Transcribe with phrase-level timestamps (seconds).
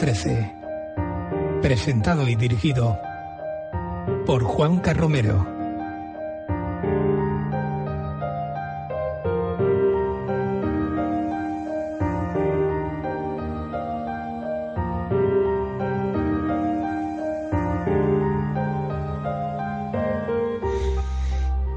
[0.00, 0.56] 13.
[1.60, 2.98] Presentado y dirigido
[4.24, 5.46] por Juan Carromero.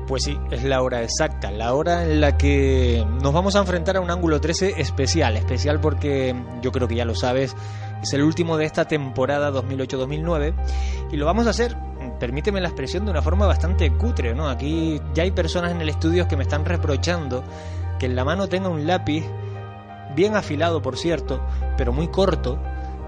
[0.07, 3.97] Pues sí, es la hora exacta, la hora en la que nos vamos a enfrentar
[3.97, 7.55] a un ángulo 13 especial, especial porque yo creo que ya lo sabes,
[8.03, 10.53] es el último de esta temporada 2008-2009
[11.11, 11.75] y lo vamos a hacer,
[12.19, 14.49] permíteme la expresión, de una forma bastante cutre, ¿no?
[14.49, 17.43] Aquí ya hay personas en el estudio que me están reprochando
[17.99, 19.23] que en la mano tenga un lápiz
[20.15, 21.41] bien afilado, por cierto,
[21.77, 22.59] pero muy corto.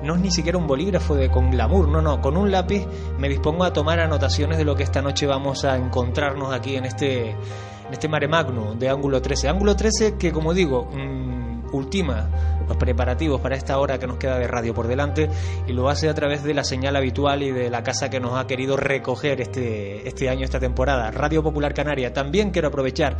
[0.03, 2.85] No es ni siquiera un bolígrafo de con glamour, no, no, con un lápiz
[3.17, 6.85] me dispongo a tomar anotaciones de lo que esta noche vamos a encontrarnos aquí en
[6.85, 9.49] este en este mare magno de ángulo 13.
[9.49, 12.29] Ángulo 13 que como digo, mm, ultima
[12.67, 15.29] los preparativos para esta hora que nos queda de radio por delante
[15.67, 18.37] y lo hace a través de la señal habitual y de la casa que nos
[18.37, 22.13] ha querido recoger este, este año, esta temporada, Radio Popular Canaria.
[22.13, 23.17] También quiero aprovechar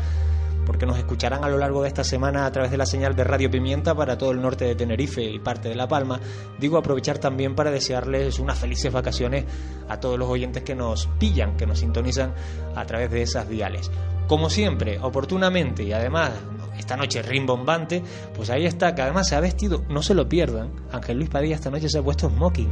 [0.66, 3.24] porque nos escucharán a lo largo de esta semana a través de la señal de
[3.24, 6.20] Radio Pimienta para todo el norte de Tenerife y parte de La Palma.
[6.60, 9.46] Digo aprovechar también para desearles unas felices vacaciones
[9.88, 12.34] a todos los oyentes que nos pillan, que nos sintonizan
[12.76, 13.92] a través de esas diales.
[14.28, 16.32] Como siempre, oportunamente y además
[16.78, 18.04] esta noche rimbombante,
[18.36, 21.56] pues ahí está, que además se ha vestido, no se lo pierdan, Ángel Luis Padilla
[21.56, 22.72] esta noche se ha puesto smoking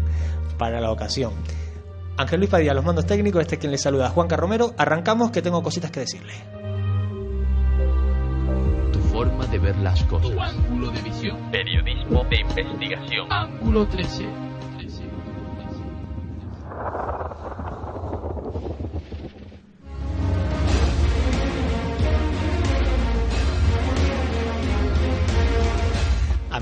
[0.58, 1.34] para la ocasión.
[2.18, 5.42] Ángel Luis Padilla, los mandos técnicos, este es quien le saluda, Juan Carromero, arrancamos que
[5.42, 6.34] tengo cositas que decirle.
[8.92, 10.32] Tu forma de ver las cosas.
[10.32, 11.52] Tu ángulo de visión.
[11.52, 13.32] Periodismo de investigación.
[13.32, 14.26] Ángulo 13.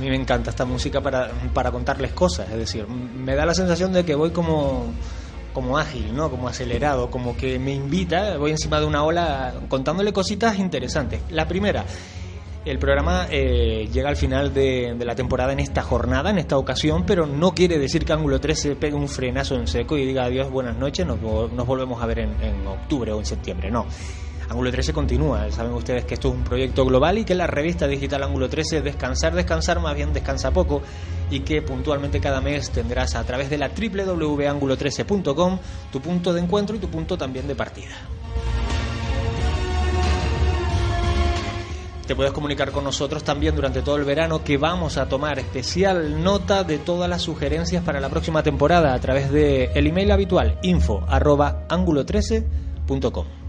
[0.02, 3.94] Mí me encanta esta música para, para contarles cosas, es decir, me da la sensación
[3.94, 4.92] de que voy como
[5.54, 6.30] como ágil, ¿no?
[6.30, 11.22] Como acelerado, como que me invita, voy encima de una ola contándole cositas interesantes.
[11.30, 11.86] La primera,
[12.64, 17.06] el programa eh, llega al final de, la temporada en esta jornada, en esta ocasión,
[17.06, 20.50] pero no quiere decir que Ángulo 13 pegue un frenazo en seco y diga adiós,
[20.50, 23.72] buenas noches, nos, nos volvemos a ver en, en octubre o en septiembre.
[23.72, 23.86] No,
[24.52, 25.50] Ángulo 13 continúa.
[25.50, 28.82] Saben ustedes que esto es un proyecto global y que la revista digital Ángulo 13
[28.82, 30.82] descansar, descansar, más bien descansa poco
[31.30, 35.58] y que puntualmente cada mes tendrás a través de la www.angulo13.com
[35.90, 37.96] tu punto de encuentro y tu punto también de partida.
[42.06, 46.22] Te puedes comunicar con nosotros también durante todo el verano que vamos a tomar especial
[46.22, 50.60] nota de todas las sugerencias para la próxima temporada a través de el email habitual
[50.62, 53.41] info 13com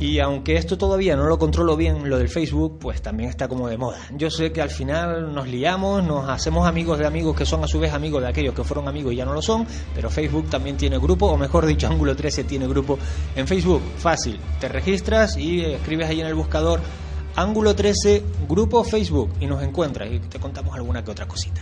[0.00, 3.68] Y aunque esto todavía no lo controlo bien, lo del Facebook, pues también está como
[3.68, 3.98] de moda.
[4.16, 7.66] Yo sé que al final nos liamos, nos hacemos amigos de amigos que son a
[7.66, 10.48] su vez amigos de aquellos que fueron amigos y ya no lo son, pero Facebook
[10.48, 12.98] también tiene grupo, o mejor dicho, Ángulo 13 tiene grupo
[13.36, 13.82] en Facebook.
[13.98, 16.80] Fácil, te registras y escribes ahí en el buscador
[17.36, 21.60] Ángulo 13, grupo Facebook, y nos encuentras y te contamos alguna que otra cosita.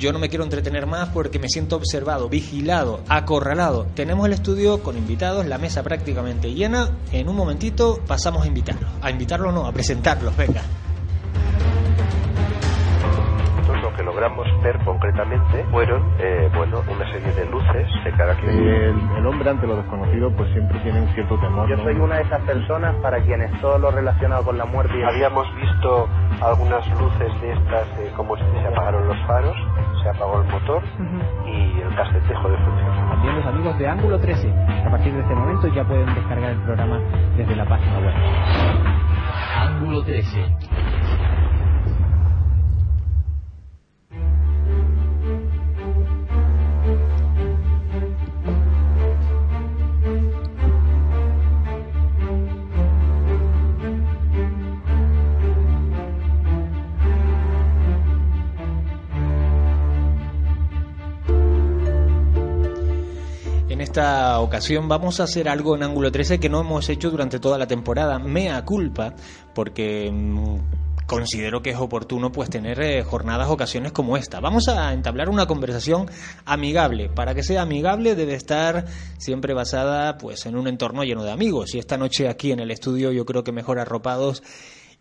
[0.00, 3.86] Yo no me quiero entretener más porque me siento observado, vigilado, acorralado.
[3.94, 6.88] Tenemos el estudio con invitados, la mesa prácticamente llena.
[7.12, 8.88] En un momentito pasamos a invitarlo.
[9.02, 10.62] A invitarlo no, a presentarlos, venga.
[13.82, 18.10] Lo que logramos ver concretamente fueron, eh, bueno, una serie de luces de
[18.50, 21.68] El, el, hombre ante lo desconocido pues siempre tiene un cierto temor.
[21.68, 24.94] Yo soy una de esas personas para quienes todo lo relacionado con la muerte...
[25.04, 26.08] Habíamos visto
[26.40, 29.56] algunas luces de estas, eh, como se apagaron los faros,
[30.02, 30.82] se apagó el motor
[31.46, 33.10] y el cassette dejó de funcionar.
[33.10, 34.52] También los amigos de Ángulo 13,
[34.86, 36.98] a partir de este momento ya pueden descargar el programa
[37.36, 38.14] desde la página web.
[39.58, 40.46] Ángulo 13
[64.00, 67.58] esta ocasión vamos a hacer algo en Ángulo 13 que no hemos hecho durante toda
[67.58, 68.18] la temporada.
[68.18, 69.12] Mea culpa,
[69.54, 74.40] porque mm, considero que es oportuno pues tener eh, jornadas, ocasiones como esta.
[74.40, 76.10] Vamos a entablar una conversación
[76.46, 77.10] amigable.
[77.10, 78.86] Para que sea amigable debe estar
[79.18, 81.74] siempre basada pues en un entorno lleno de amigos.
[81.74, 84.42] Y esta noche aquí en el estudio yo creo que mejor arropados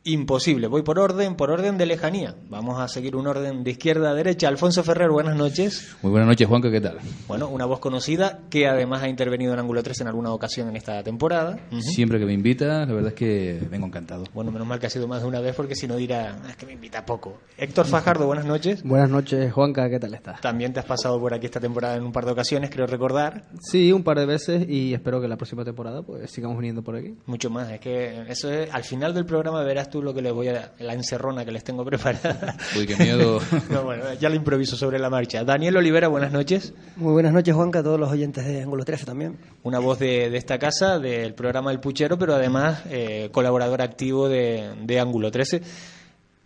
[0.06, 0.68] imposible.
[0.68, 2.36] Voy por orden, por orden de lejanía.
[2.50, 4.48] Vamos a seguir un orden de izquierda a derecha.
[4.48, 5.96] Alfonso Ferrer, buenas noches.
[6.01, 6.98] Muy buenas noches, Juanca, ¿qué tal?
[7.28, 10.78] Bueno, una voz conocida que además ha intervenido en Ángulo 3 en alguna ocasión en
[10.78, 11.60] esta temporada.
[11.81, 14.24] Siempre que me invita, la verdad es que vengo encantado.
[14.34, 16.50] Bueno, menos mal que ha sido más de una vez porque si no dirá, "Ah,
[16.50, 17.38] es que me invita poco.
[17.57, 18.81] Héctor Fajardo, buenas noches.
[18.84, 20.40] Buenas noches, Juanca, ¿qué tal estás?
[20.42, 23.44] También te has pasado por aquí esta temporada en un par de ocasiones, creo recordar.
[23.62, 26.96] Sí, un par de veces y espero que la próxima temporada pues sigamos viniendo por
[26.96, 27.16] aquí.
[27.25, 30.31] Mucho más, es que eso es, al final del programa verás tú lo que les
[30.33, 32.56] voy a, la encerrona que les tengo preparada.
[32.77, 33.39] Uy, qué miedo.
[33.69, 35.44] No, bueno, ya lo improviso sobre la marcha.
[35.44, 36.74] Daniel Olivera, buenas noches.
[36.95, 39.38] Muy buenas noches, Juanca, a todos los oyentes de Ángulo 13 también.
[39.63, 44.27] Una voz de, de esta casa, del programa El Puchero, pero además eh, colaborador activo
[44.30, 45.62] de, de Ángulo 13.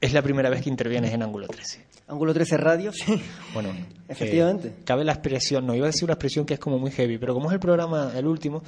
[0.01, 1.85] Es la primera vez que intervienes en Ángulo 13.
[2.07, 3.21] Ángulo 13 Radio, sí.
[3.53, 3.69] Bueno,
[4.09, 4.67] Efectivamente.
[4.67, 7.17] eh, cabe la expresión, no iba a decir una expresión que es como muy heavy,
[7.17, 8.61] pero como es el programa el último,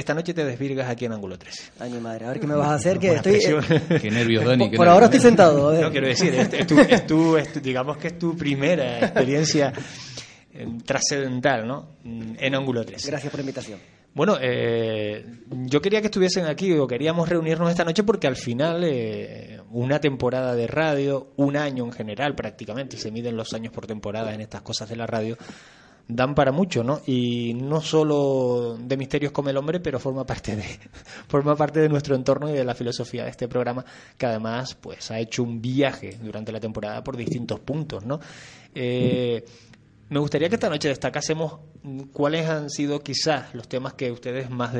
[0.00, 1.72] esta noche te desvirgas aquí en Ángulo 13.
[1.78, 3.34] Ay, mi madre, a ver qué me vas a hacer, que estoy...
[3.36, 4.00] expresión.
[4.00, 4.64] Qué nervios, Dani.
[4.64, 4.94] por qué por nervios.
[4.94, 5.82] ahora estoy sentado, a ver.
[5.82, 8.98] No, quiero decir, es, es tu, es tu- es tu- digamos que es tu primera
[9.00, 9.72] experiencia
[10.52, 11.88] eh, trascendental, ¿no?
[12.04, 13.08] Mm, En Ángulo 13.
[13.10, 13.78] Gracias por la invitación.
[14.12, 18.82] Bueno, eh, yo quería que estuviesen aquí o queríamos reunirnos esta noche porque al final
[18.84, 23.86] eh, una temporada de radio, un año en general prácticamente, se miden los años por
[23.86, 25.38] temporada en estas cosas de la radio,
[26.12, 27.00] dan para mucho, ¿no?
[27.06, 30.64] Y no solo de Misterios como el hombre, pero forma parte de
[31.28, 33.84] forma parte de nuestro entorno y de la filosofía de este programa,
[34.16, 38.20] que además pues ha hecho un viaje durante la temporada por distintos puntos, ¿no?
[38.74, 39.44] Eh,
[40.10, 41.60] me gustaría que esta noche destacásemos
[42.12, 44.74] cuáles han sido quizás los temas que ustedes más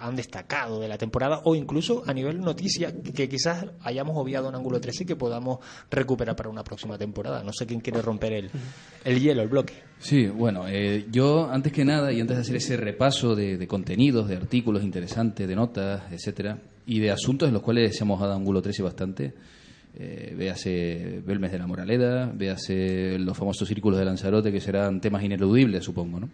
[0.00, 4.54] han destacado de la temporada o incluso a nivel noticia que quizás hayamos obviado en
[4.54, 5.58] ángulo 13 y que podamos
[5.90, 7.42] recuperar para una próxima temporada.
[7.44, 8.50] No sé quién quiere romper el,
[9.04, 9.74] el hielo, el bloque.
[9.98, 13.68] Sí, bueno, eh, yo antes que nada y antes de hacer ese repaso de, de
[13.68, 18.32] contenidos, de artículos interesantes, de notas, etcétera, y de asuntos en los cuales hemos dado
[18.32, 19.34] ángulo 13 bastante,
[19.98, 25.22] eh, véase Belmes de la Moraleda, véase los famosos círculos de Lanzarote, que serán temas
[25.22, 26.28] ineludibles, supongo, ¿no?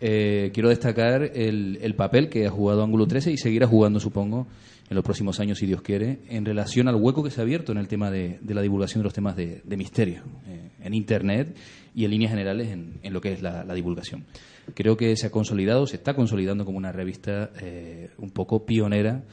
[0.00, 4.46] Eh, quiero destacar el, el papel que ha jugado Ángulo 13 y seguirá jugando, supongo,
[4.90, 7.72] en los próximos años, si Dios quiere, en relación al hueco que se ha abierto
[7.72, 10.94] en el tema de, de la divulgación de los temas de, de misterio eh, en
[10.94, 11.56] Internet
[11.94, 14.24] y en líneas generales en, en lo que es la, la divulgación.
[14.74, 19.24] Creo que se ha consolidado, se está consolidando como una revista eh, un poco pionera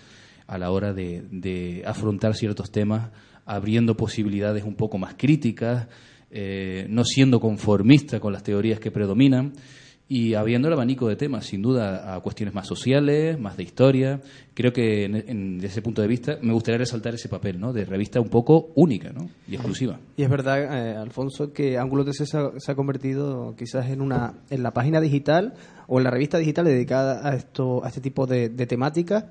[0.48, 3.12] a la hora de, de afrontar ciertos temas,
[3.45, 5.88] abriendo posibilidades un poco más críticas,
[6.31, 9.53] eh, no siendo conformista con las teorías que predominan
[10.07, 14.21] y habiendo el abanico de temas, sin duda, a cuestiones más sociales, más de historia.
[14.53, 17.74] Creo que desde ese punto de vista me gustaría resaltar ese papel ¿no?
[17.74, 19.30] de revista un poco única ¿no?
[19.48, 20.00] y exclusiva.
[20.15, 24.01] Y es verdad, eh, Alfonso, que Ángulo 13 se ha, se ha convertido quizás en
[24.01, 25.56] una en la página digital
[25.88, 29.25] o en la revista digital dedicada a esto a este tipo de, de temáticas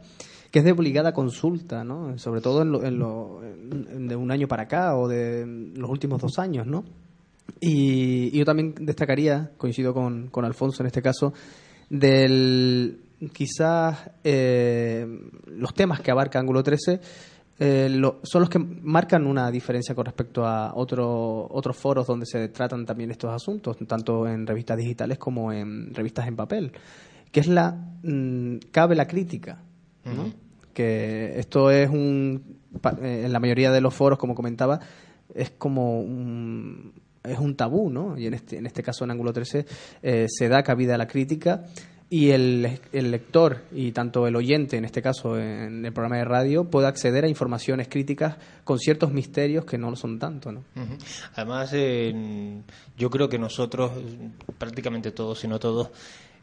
[0.55, 2.17] que es de obligada consulta, ¿no?
[2.17, 6.21] Sobre todo en, lo- en lo- de un año para acá o de los últimos
[6.23, 6.85] dos años, ¿no?
[7.61, 11.33] Y, y yo también destacaría, coincido con, con Alfonso en este caso,
[11.91, 13.01] del
[13.33, 15.05] quizás eh,
[15.47, 17.01] los temas que abarca Ángulo 13
[17.59, 22.27] eh, lo- son los que marcan una diferencia con respecto a otro- otros foros donde
[22.27, 26.73] se tratan también estos asuntos, tanto en revistas digitales como en revistas en papel,
[27.33, 27.73] que es la
[28.05, 29.61] mm, cabe la crítica,
[30.05, 30.44] ¿no?
[30.75, 32.59] Que esto es un
[33.01, 34.81] eh, en la mayoría de los foros, como comentaba,
[35.35, 38.19] es como un, es un tabú, ¿no?
[38.19, 39.67] Y en este, en este caso, en Ángulo 13,
[40.03, 41.65] eh, se da cabida a la crítica
[42.11, 46.25] y el, el lector y tanto el oyente, en este caso en el programa de
[46.25, 50.63] radio, puede acceder a informaciones críticas con ciertos misterios que no lo son tanto, ¿no?
[51.35, 52.61] Además, eh,
[52.97, 53.93] yo creo que nosotros,
[54.59, 55.91] prácticamente todos, si no todos,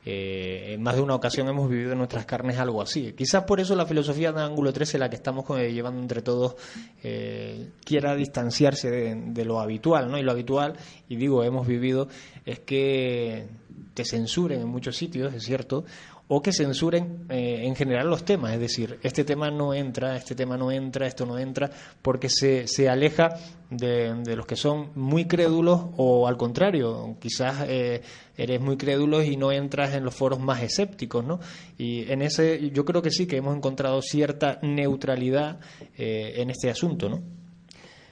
[0.03, 3.13] eh, en más de una ocasión hemos vivido en nuestras carnes algo así.
[3.13, 6.55] Quizás por eso la filosofía de Ángulo 13, la que estamos eh, llevando entre todos,
[7.03, 10.17] eh, quiera distanciarse de, de lo habitual, ¿no?
[10.17, 10.74] Y lo habitual,
[11.08, 12.08] y digo, hemos vivido,
[12.46, 13.48] es que
[13.93, 15.86] te censuren en muchos sitios, es cierto,
[16.33, 20.33] o que censuren eh, en general los temas, es decir, este tema no entra, este
[20.33, 21.69] tema no entra, esto no entra,
[22.01, 23.35] porque se, se aleja
[23.69, 28.01] de, de los que son muy crédulos o al contrario, quizás eh,
[28.38, 31.41] eres muy crédulo y no entras en los foros más escépticos, ¿no?
[31.77, 35.59] Y en ese yo creo que sí que hemos encontrado cierta neutralidad
[35.97, 37.21] eh, en este asunto, ¿no?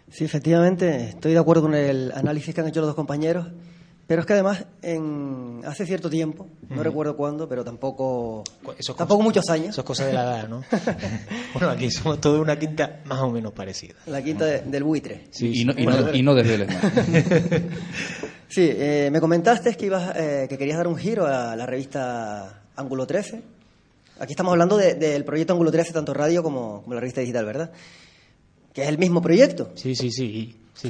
[0.10, 3.48] Sí, efectivamente, estoy de acuerdo con el análisis que han hecho los dos compañeros
[4.10, 8.44] Pero es que además, en, hace cierto tiempo, no recuerdo cuándo, pero tampoco,
[8.76, 10.64] Eso es tampoco cosa- muchos años, Eso es cosa de la edad, ¿no?
[11.54, 13.94] bueno, aquí somos toda una quinta más o menos parecida.
[14.08, 15.28] la quinta de- del buitre.
[15.40, 16.76] y, no, y, no, y no desveles.
[18.48, 22.64] Sí, eh, me comentaste que, ibas, eh, que querías dar un giro a la revista
[22.78, 23.42] Ángulo 13.
[24.20, 27.46] Aquí estamos hablando de- del proyecto Ángulo 13, tanto radio como, como la revista digital,
[27.46, 27.72] ¿verdad?
[28.74, 29.72] Que es el mismo proyecto.
[29.76, 30.56] Sí, sí, sí.
[30.74, 30.90] sí,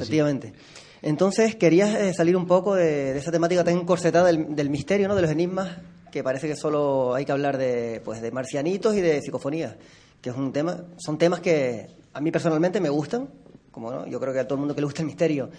[1.02, 5.14] Entonces, querías eh, salir un poco de, esa temática tan encorsetada del, misterio, ¿no?
[5.14, 5.78] De los enigmas,
[6.12, 9.76] que parece que solo hay que hablar de, pues, de marcianitos y de psicofonías,
[10.20, 13.28] que es un tema, son temas que a mí personalmente me gustan,
[13.70, 14.06] como ¿no?
[14.06, 15.50] yo creo que a todo el mundo que le gusta el misterio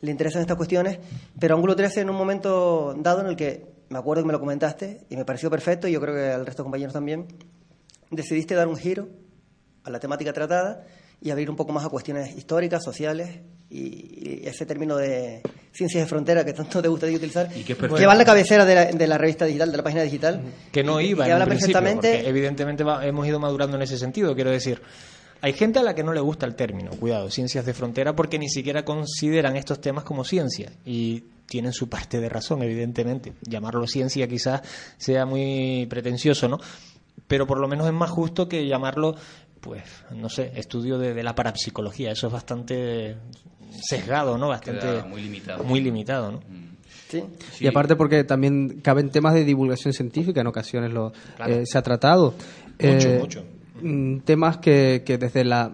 [0.00, 0.98] le interesan estas cuestiones,
[1.38, 4.40] pero Ángulo 13 en un momento dado en el que me acuerdo que me lo
[4.40, 7.26] comentaste y me pareció perfecto y yo creo que al resto de compañeros también,
[8.10, 9.08] decidiste dar un giro
[9.84, 10.84] a la temática tratada
[11.20, 13.40] y abrir un poco más a cuestiones históricas, sociales
[13.70, 15.40] y, y ese término de
[15.72, 18.84] ciencias de frontera que tanto te gusta utilizar, Y que en la cabecera de la,
[18.86, 20.42] de la revista digital, de la página digital.
[20.72, 23.26] que no y- y iba que en habla un principio, perfectamente porque evidentemente va- hemos
[23.26, 24.80] ido madurando en ese sentido, quiero decir.
[25.42, 28.38] Hay gente a la que no le gusta el término, cuidado, ciencias de frontera, porque
[28.38, 30.70] ni siquiera consideran estos temas como ciencia.
[30.84, 33.32] Y tienen su parte de razón, evidentemente.
[33.42, 34.60] Llamarlo ciencia quizás
[34.98, 36.58] sea muy pretencioso, ¿no?
[37.26, 39.16] Pero por lo menos es más justo que llamarlo,
[39.60, 42.12] pues, no sé, estudio de, de la parapsicología.
[42.12, 43.16] Eso es bastante
[43.82, 44.48] sesgado, ¿no?
[44.48, 45.64] Bastante Queda muy limitado.
[45.64, 46.40] Muy limitado, ¿no?
[47.08, 47.24] Sí.
[47.58, 51.52] Y aparte porque también caben temas de divulgación científica, en ocasiones lo, Claro.
[51.54, 52.34] eh, se ha tratado.
[52.78, 53.44] Eh, mucho.
[53.82, 55.72] Mm, Temas que, que desde la...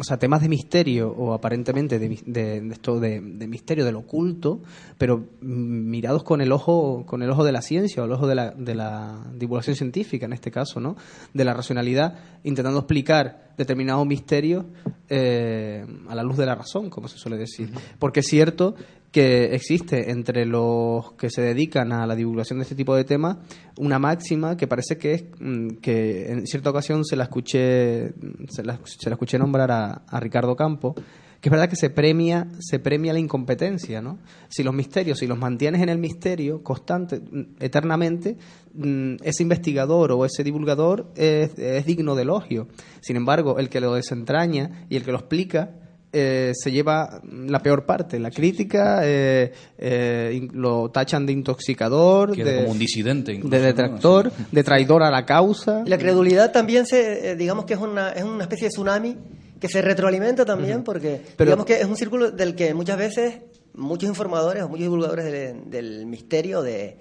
[0.00, 3.96] O sea, temas de misterio o aparentemente de, de- de esto de, de misterio, del
[3.96, 4.60] oculto,
[4.98, 8.26] pero mm, mirados con el ojo con el ojo de la ciencia o el ojo
[8.26, 10.96] de la, de la divulgación científica, en este caso, ¿no?
[11.32, 14.64] De la racionalidad, intentando explicar determinados misterios
[15.08, 17.70] eh, a la luz de la razón, como se suele decir.
[17.98, 18.74] Porque es cierto
[19.14, 23.36] que existe entre los que se dedican a la divulgación de este tipo de temas
[23.76, 28.12] una máxima que parece que es mm, que en cierta ocasión se la escuché
[28.48, 30.96] se la, se la escuché nombrar a, Ricardo Campo
[31.40, 34.18] que es verdad que se premia se premia la incompetencia no
[34.48, 38.36] si los misterios si los mantienes en el misterio constante mm, eternamente
[38.74, 41.54] mm, ese investigador o ese divulgador es
[41.86, 42.66] digno de elogio.
[43.00, 45.83] Sin embargo el que lo desentraña y el que lo explica
[46.14, 48.18] eh, se lleva la peor parte.
[48.20, 53.60] La crítica eh, eh, lo tachan de intoxicador, Queda de, como un disidente incluso, de
[53.60, 53.66] ¿no?
[53.66, 55.82] detractor, de traidor a la causa.
[55.84, 59.16] Y la credulidad también se, eh, digamos que es una, es una especie de tsunami
[59.60, 63.40] que se retroalimenta también porque Pero- digamos que es un círculo del que muchas veces
[63.74, 66.98] muchos informadores o muchos divulgadores del, del misterio, de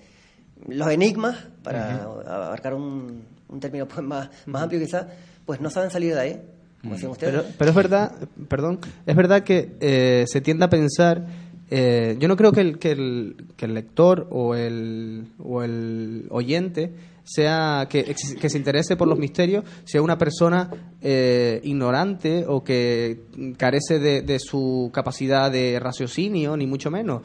[0.68, 5.06] los enigmas, para abarcar un, un término pues más, más amplio quizás,
[5.46, 6.42] pues no saben salir de ahí,
[6.84, 7.34] como decían ustedes.
[7.34, 8.12] Pero, pero es verdad,
[8.48, 11.26] perdón, es verdad que eh, se tiende a pensar.
[11.72, 16.28] eh, yo no creo que el, que el, que el lector o el, o el
[16.30, 20.70] oyente sea que, que se interese por los misterios sea una persona
[21.02, 23.22] eh, ignorante o que
[23.56, 27.22] carece de, de su capacidad de raciocinio ni mucho menos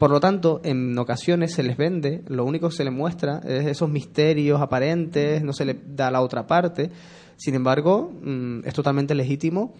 [0.00, 3.66] por lo tanto, en ocasiones se les vende, lo único que se les muestra es
[3.66, 6.90] esos misterios aparentes, no se les da la otra parte.
[7.40, 9.74] Sin embargo, mm, es totalmente legítimo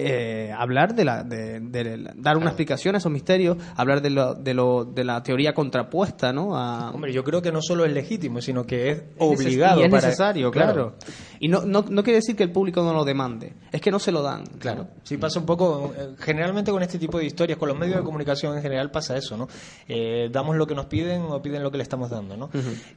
[0.00, 4.34] eh, hablar de la, de, de dar una explicación a esos misterios, hablar de, lo,
[4.34, 6.56] de, lo, de la teoría contrapuesta, ¿no?
[6.56, 9.80] A, Hombre, yo creo que no solo es legítimo, sino que es obligado.
[9.80, 10.94] y es para- necesario, claro.
[11.40, 13.98] Y no, no, no quiere decir que el público no lo demande, es que no
[13.98, 14.44] se lo dan.
[14.60, 17.96] Claro, sí pasa un poco, eh, generalmente con este tipo de historias, con los medios
[17.96, 19.48] de comunicación en general pasa eso, ¿no?
[19.88, 22.50] Eh, damos lo que nos piden o piden lo que le estamos dando, ¿no?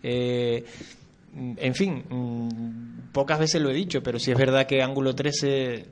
[0.03, 0.63] Eh,
[1.35, 5.85] en fin, mm, pocas veces lo he dicho, pero sí es verdad que Ángulo 13,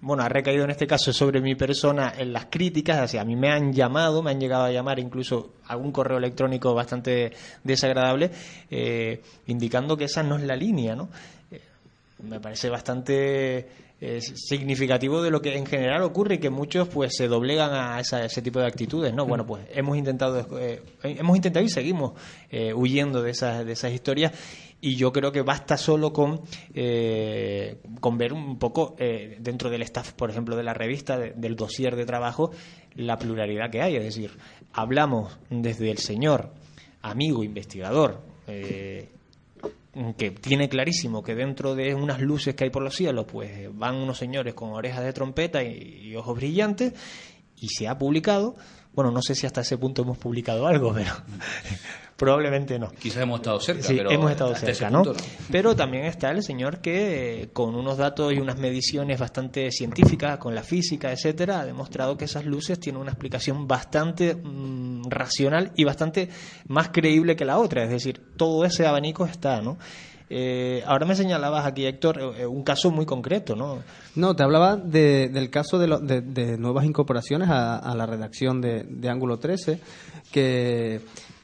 [0.00, 3.36] bueno, ha recaído en este caso sobre mi persona en las críticas, sea, a mí
[3.36, 8.30] me han llamado, me han llegado a llamar incluso algún correo electrónico bastante desagradable,
[8.70, 11.08] eh, indicando que esa no es la línea, ¿no?
[11.50, 11.60] Eh,
[12.22, 13.68] me parece bastante
[14.00, 18.00] eh, significativo de lo que en general ocurre y que muchos pues se doblegan a
[18.00, 22.12] esa- ese tipo de actitudes no bueno pues hemos intentado eh, hemos intentado y seguimos
[22.50, 24.32] eh, huyendo de esas de esas historias
[24.86, 26.42] y yo creo que basta solo con
[26.74, 31.32] eh, con ver un poco eh, dentro del staff por ejemplo de la revista de-
[31.32, 32.50] del dossier de trabajo
[32.94, 34.30] la pluralidad que hay es decir
[34.72, 36.52] hablamos desde el señor
[37.02, 39.08] amigo investigador eh,
[40.18, 43.94] que tiene clarísimo que dentro de unas luces que hay por los cielos, pues van
[43.94, 46.94] unos señores con orejas de trompeta y ojos brillantes,
[47.60, 48.56] y se ha publicado.
[48.94, 51.10] Bueno, no sé si hasta ese punto hemos publicado algo, pero
[52.16, 52.90] probablemente no.
[52.92, 55.02] Quizás hemos estado cerca, Sí, pero hemos estado ese cerca, ¿no?
[55.50, 60.38] Pero también está el señor que, eh, con unos datos y unas mediciones bastante científicas,
[60.38, 65.72] con la física, etcétera, ha demostrado que esas luces tienen una explicación bastante mm, racional
[65.74, 66.28] y bastante
[66.68, 67.82] más creíble que la otra.
[67.82, 69.76] Es decir, todo ese abanico está, ¿no?
[70.30, 73.80] Eh, ahora me señalabas aquí, Héctor, eh, un caso muy concreto, ¿no?
[74.16, 78.06] No, te hablaba de- del caso de, lo- de- de nuevas incorporaciones a, a la
[78.06, 79.78] redacción de, de Ángulo 13,
[80.32, 81.00] que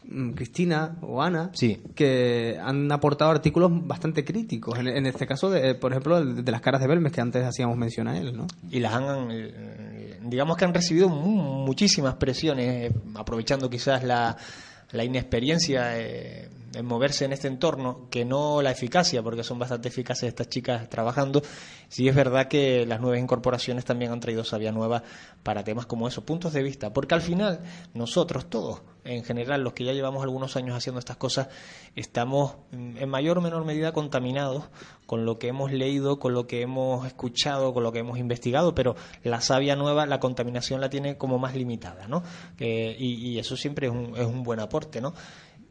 [0.08, 1.80] mm, Cristina o Ana, Sí.
[1.94, 4.78] que han aportado artículos bastante críticos.
[4.78, 7.76] En, en este caso, de, por ejemplo, de las caras de Belmes, que antes hacíamos
[7.76, 8.46] mención a él, ¿no?
[8.70, 14.36] y las han eh, digamos que han recibido mu- muchísimas presiones eh, aprovechando quizás la,
[14.92, 19.88] la inexperiencia eh, en moverse en este entorno que no la eficacia porque son bastante
[19.88, 21.42] eficaces estas chicas trabajando
[21.88, 25.02] sí es verdad que las nuevas incorporaciones también han traído sabia nueva
[25.42, 27.60] para temas como esos puntos de vista porque al final
[27.94, 31.48] nosotros todos en general los que ya llevamos algunos años haciendo estas cosas
[31.96, 34.64] estamos en mayor o menor medida contaminados
[35.06, 38.76] con lo que hemos leído, con lo que hemos escuchado, con lo que hemos investigado,
[38.76, 42.22] pero la savia nueva, la contaminación la tiene como más limitada, ¿no?
[42.60, 45.12] Eh, y, y eso siempre es un, es un buen aporte, ¿no?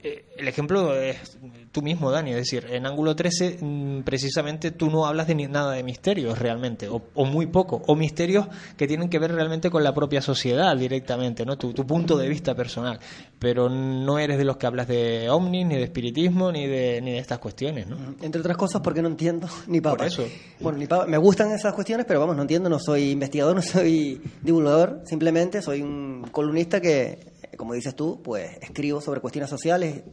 [0.01, 1.37] Eh, el ejemplo es
[1.73, 5.47] tú mismo, Dani, es decir, en Ángulo 13 mm, precisamente tú no hablas de ni-
[5.47, 9.69] nada de misterios realmente, o, o muy poco, o misterios que tienen que ver realmente
[9.69, 11.57] con la propia sociedad directamente, ¿no?
[11.57, 12.97] Tu, tu punto de vista personal,
[13.39, 17.11] pero no eres de los que hablas de ovnis, ni de espiritismo, ni de, ni
[17.11, 17.97] de estas cuestiones, ¿no?
[18.21, 19.97] Entre otras cosas porque no entiendo ni papa.
[19.97, 20.25] Por eso.
[20.61, 21.07] Bueno, ni papa.
[21.07, 25.61] Me gustan esas cuestiones, pero vamos, no entiendo, no soy investigador, no soy divulgador, simplemente
[25.61, 27.19] soy un columnista que,
[27.59, 30.03] como dices tú, pues escribo sobre cuestiones sociales,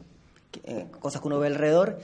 [0.64, 1.96] eh, cosas que uno ve alrededor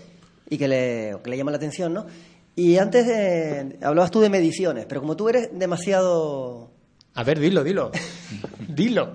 [0.49, 2.07] y que le, que le llaman la atención, ¿no?
[2.55, 6.71] Y antes de, hablabas tú de mediciones, pero como tú eres demasiado...
[7.15, 7.91] A ver, dilo, dilo.
[8.69, 9.15] dilo.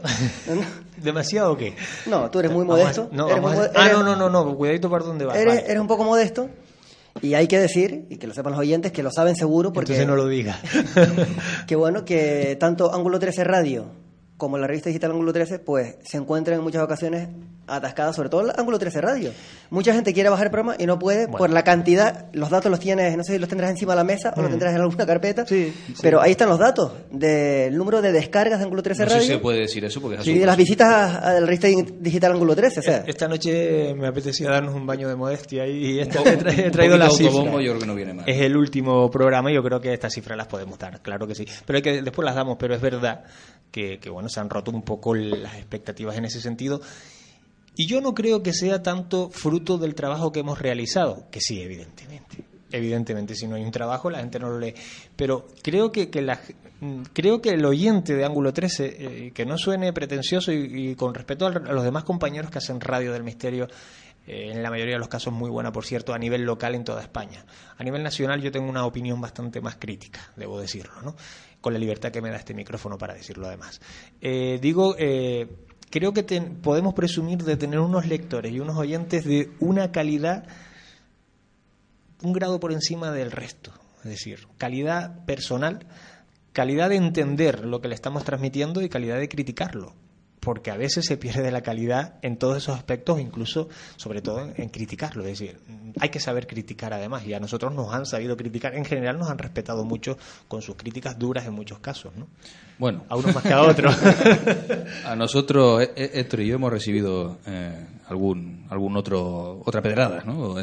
[0.98, 1.75] ¿Demasiado o qué?
[2.07, 3.10] No, tú eres muy Vamos a- modesto.
[3.13, 5.38] no, eres muy a- ah, eres- no, no, no, no, cuidadito por dónde vas.
[5.38, 5.65] Eres, vale.
[5.65, 6.50] eres un poco modesto
[7.22, 9.93] y hay que decir, y que lo sepan los oyentes, que lo saben seguro porque...
[9.93, 10.60] Entonces no lo digas.
[11.67, 13.86] que bueno, que tanto Ángulo 13 Radio
[14.38, 17.27] como la revista digital Ángulo 13, pues se encuentran en muchas ocasiones
[17.65, 19.32] atascadas, sobre todo el Ángulo 13 Radio.
[19.72, 22.79] Mucha gente quiere bajar el programa y no puede por la cantidad, los datos los
[22.79, 24.53] tienes, no sé si los tendrás encima de la mesa o los Mm.
[24.53, 25.44] tendrás en alguna carpeta,
[26.01, 29.28] pero ahí están los datos del número de descargas de Ángulo 13 No sé Radio
[29.28, 31.67] si se puede decir eso porque es y de las visitas a, la revista
[32.00, 36.00] digital Ángulo 13, o sea, Esta noche me apetecía darnos un baño de modestia y
[36.00, 36.97] esta, he, tra- he poquito traído
[37.60, 38.30] yo creo que no viene mal.
[38.30, 41.36] Es el último programa y yo creo que estas cifras las podemos dar, claro que
[41.36, 41.45] sí.
[41.65, 43.23] Pero hay que después las damos, pero es verdad
[43.71, 46.82] que, bueno, se han roto un poco las expectativas en ese sentido.
[47.75, 51.62] Y yo no creo que sea tanto fruto del trabajo que hemos realizado, que sí,
[51.62, 52.43] evidentemente.
[52.71, 54.73] Evidentemente, si no hay un trabajo, la gente no lo lee.
[55.15, 56.41] Pero creo que, que la-
[57.13, 58.95] creo que el oyente de Ángulo 13,
[59.27, 62.82] eh, que no suene pretencioso y, y con respeto a los demás compañeros que hacen
[62.82, 63.67] radio del misterio,
[64.25, 66.84] eh, en la mayoría de los casos muy buena, por cierto, a nivel local en
[66.84, 67.45] toda España.
[67.77, 71.15] A nivel nacional yo tengo una opinión bastante más crítica, debo decirlo, ¿no?
[71.62, 73.82] Con la libertad que me da este micrófono para decirlo además.
[74.22, 75.48] Eh, digo, eh,
[75.89, 80.48] creo que podemos presumir de tener unos lectores y unos oyentes de una calidad
[82.22, 83.72] un grado por encima del resto.
[84.04, 85.86] Es decir, calidad personal,
[86.54, 89.93] calidad de entender lo que le estamos transmitiendo y calidad de criticarlo.
[90.47, 94.53] Porque a veces se pierde la calidad en todos esos aspectos, incluso, sobre todo, en,
[94.55, 95.25] en criticarlo.
[95.25, 95.60] Es decir,
[95.99, 98.73] hay que saber criticar además, y a nosotros nos han sabido criticar.
[98.73, 102.27] En general nos han respetado mucho con sus críticas duras en muchos casos, ¿no?
[102.79, 103.03] Bueno.
[103.10, 103.93] A unos más que a otros.
[105.05, 110.24] a nosotros, eh, eh, Héctor y yo hemos recibido eh, algún algún otro otra pedrada,
[110.26, 110.56] ¿no?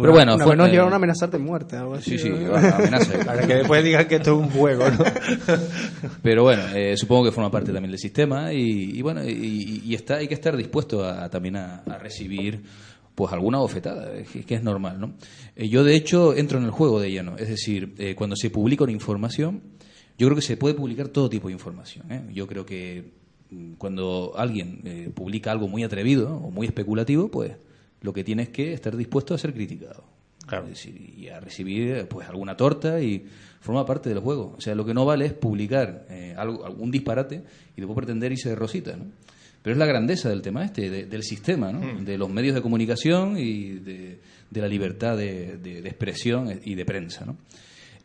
[0.00, 2.18] Pero bueno, fue- vez nos eh, llegaron a amenazar de muerte, algo así.
[2.18, 3.18] Sí, sí, amenaza.
[3.26, 5.04] Para que después digan que esto es un juego, ¿no?
[6.22, 9.94] Pero bueno, eh, supongo que forma parte también del sistema y, y bueno, y, y
[9.94, 12.62] está hay que estar dispuesto a, también a, a recibir
[13.14, 14.10] pues alguna bofetada,
[14.46, 15.14] que, es normal, ¿no?
[15.54, 18.48] Eh, yo de hecho entro en el juego de lleno, es decir, eh, cuando se
[18.50, 19.62] publica una información,
[20.18, 22.10] yo creo que se puede publicar todo tipo de información.
[22.10, 22.22] ¿eh?
[22.32, 23.12] Yo creo que
[23.78, 27.52] cuando alguien eh, publica algo muy atrevido o muy especulativo, pues
[28.00, 30.04] lo que tiene es que estar dispuesto a ser criticado.
[30.68, 33.24] Decir, y a recibir pues alguna torta y
[33.60, 34.54] forma parte del juego.
[34.58, 37.42] O sea, lo que no vale es publicar eh, algo, algún disparate
[37.76, 39.04] y después pretender irse de rosita, ¿no?
[39.62, 41.78] Pero es la grandeza del tema este, de- del sistema, ¿no?
[42.00, 42.04] Mm.
[42.04, 44.18] De los medios de comunicación y de,
[44.50, 47.36] de la libertad de, de- de expresión y de prensa, ¿no?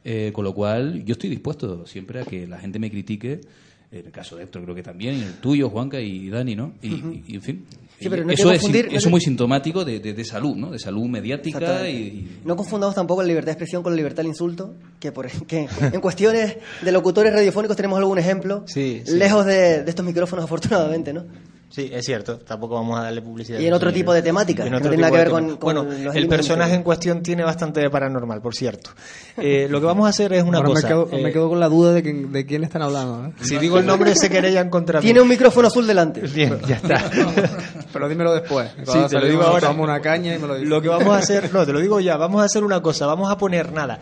[0.03, 3.41] Eh, con lo cual, yo estoy dispuesto siempre a que la gente me critique.
[3.89, 6.73] En el caso de Héctor, creo que también, y el tuyo, Juanca y Dani, ¿no?
[6.81, 7.65] Y, y- y, en fin.
[7.99, 10.69] Sí, pero no eso es, confundir- no eso muy sintomático de, de- de salud, ¿no?
[10.71, 14.27] De salud mediática y, No confundamos tampoco la libertad de expresión con la libertad del
[14.27, 19.15] insulto, que, por, que en cuestiones de locutores radiofónicos tenemos algún ejemplo, Sí, sí.
[19.15, 21.25] lejos de, de estos micrófonos afortunadamente, ¿no?
[21.69, 23.59] Sí, es cierto, tampoco vamos a darle publicidad.
[23.59, 25.83] Y en otro tipo de temática, que no tiene nada que ver con- con Bueno,
[25.83, 28.91] los el personaje en cuestión tiene bastante de paranormal, por cierto.
[29.35, 30.87] Eh, lo que vamos a hacer es una Ahora cosa.
[30.87, 33.27] me, quedo, eh, me quedo con la duda de, quién- de quién están hablando.
[33.27, 33.33] ¿eh?
[33.41, 35.03] Si digo el nombre, se quererían contra mí.
[35.05, 36.21] Tiene un micrófono azul delante.
[36.33, 37.03] Bien, ya está.
[37.93, 38.69] Pero dímelo después.
[38.85, 39.61] Sí, te lo digo ahora.
[39.67, 40.69] tomamos una caña y me lo dices.
[40.69, 43.05] Lo que vamos a hacer, no, te lo digo ya, vamos a hacer una cosa,
[43.07, 43.99] vamos a poner nada,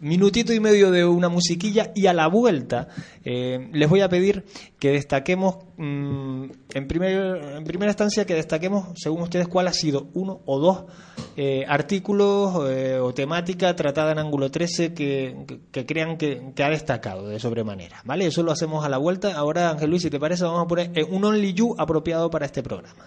[0.00, 2.88] minutito y medio de una musiquilla y a la vuelta
[3.24, 4.44] eh, les voy a pedir
[4.78, 10.08] que destaquemos, mm, en, primer, en primera instancia, que destaquemos, según ustedes, cuál ha sido
[10.14, 10.84] uno o dos
[11.36, 16.70] eh, artículos eh, o temática tratada en ángulo 13 que, que- crean que, que ha
[16.70, 18.26] destacado de sobremanera, ¿vale?
[18.26, 19.34] Eso lo hacemos a la vuelta.
[19.36, 22.62] Ahora, Ángel Luis, si te parece, vamos a poner un Only You apropiado para este
[22.62, 23.06] programa.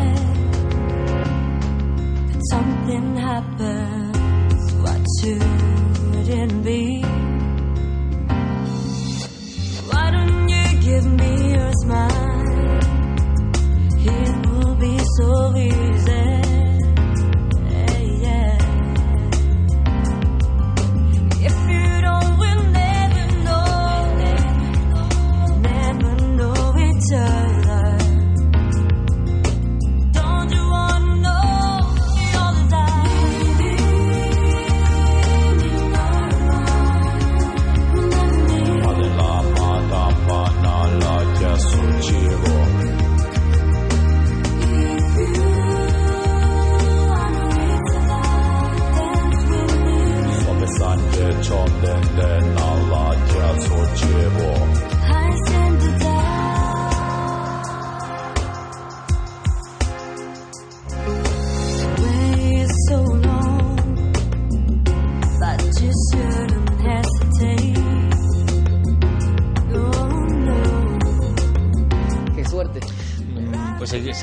[2.51, 4.59] something happens.
[4.83, 7.01] What shouldn't be.
[9.89, 12.79] Why don't you give me your smile?
[14.17, 15.80] It will be so easy.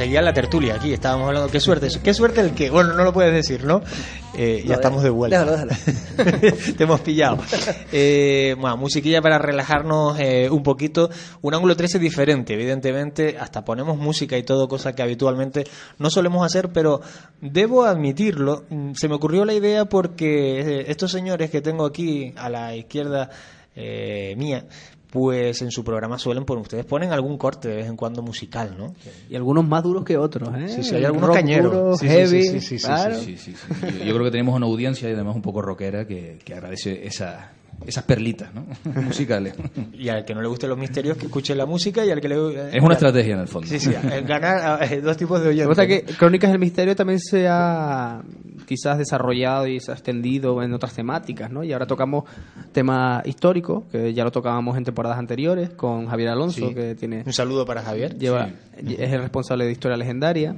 [0.08, 1.50] Seguía la tertulia aquí, estábamos hablando.
[1.50, 2.70] Qué suerte, qué suerte el que.
[2.70, 3.82] Bueno, no lo puedes decir, ¿no?
[4.34, 5.44] Eh, ya No, estamos de vuelta.
[6.78, 7.36] Te hemos pillado.
[7.92, 11.10] Eh, bueno, musiquilla para relajarnos eh, un poquito.
[11.42, 13.36] Un ángulo 13 diferente, evidentemente.
[13.38, 15.64] Hasta ponemos música y todo, cosa que habitualmente
[15.98, 17.02] no solemos hacer, pero
[17.42, 18.64] debo admitirlo.
[18.70, 22.74] mm, Se me ocurrió la idea porque eh, estos señores que tengo aquí a la
[22.74, 23.28] izquierda
[23.76, 24.64] mía.
[25.10, 28.74] Pues en su programa suelen poner, ustedes ponen algún corte de vez en cuando musical,
[28.76, 28.94] ¿no?
[29.30, 30.68] Y algunos más duros que otros, ¿eh?
[30.68, 31.72] Sí, sí, hay algunos Rock cañeros.
[31.72, 33.18] duro, Sí, sí, heavy, sí, sí, sí, sí, claro.
[33.18, 33.74] Sí, sí, sí.
[33.98, 37.06] Yo, yo creo que tenemos una audiencia y además un poco rockera que, que agradece
[37.06, 37.52] esa,
[37.86, 38.66] esas perlitas ¿no?
[39.02, 39.54] musicales.
[39.92, 42.28] Y al que no le gusten los misterios, que escuche la música y al que
[42.28, 43.68] le Es una estrategia en el fondo.
[43.68, 45.86] Sí, sí, eh, ganar eh, dos tipos de oyentes.
[45.86, 48.20] que Crónicas del Misterio también se ha
[48.66, 51.64] quizás desarrollado y se ha extendido en otras temáticas, ¿no?
[51.64, 52.24] Y ahora tocamos
[52.72, 56.74] temas históricos, que ya lo tocábamos en temporadas anteriores, con Javier Alonso, Sí.
[56.74, 57.22] que tiene...
[57.24, 58.18] Un saludo para Javier.
[58.18, 60.56] Lleva, Es el responsable de Historia Legendaria.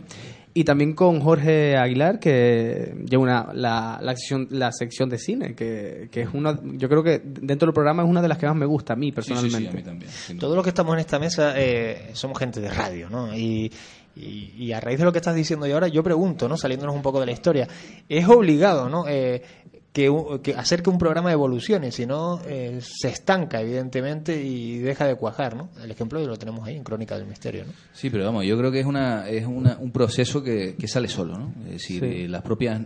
[0.52, 5.54] Y también con Jorge Aguilar, que lleva una, la, la, sección, la sección de cine,
[5.54, 8.46] que, que es una, yo creo que dentro del programa es una de las que
[8.46, 9.58] más me gusta a mí Sí, sí, personalmente.
[9.60, 10.10] sí, a mí también.
[10.40, 13.32] Todos los que estamos en esta mesa eh, somos gente de radio, ¿no?
[13.36, 13.70] Y,
[14.16, 16.56] y- y a raíz de lo que estás diciendo y ahora, yo pregunto, ¿no?
[16.56, 17.68] Saliéndonos un poco de la historia,
[18.08, 19.04] es obligado, ¿no?
[19.08, 19.42] Eh,
[19.92, 20.09] que,
[20.42, 25.16] que hacer que un programa evolucione, si no eh, se estanca, evidentemente, y deja de
[25.16, 25.68] cuajar, ¿no?
[25.83, 27.72] El ejemplo lo tenemos ahí en Crónica del Misterio, ¿no?
[27.92, 31.09] Sí, pero vamos, yo creo que es una es una, un proceso que, que sale
[31.09, 31.53] solo, ¿no?
[31.66, 32.07] Es decir, Sí.
[32.24, 32.81] eh, las propias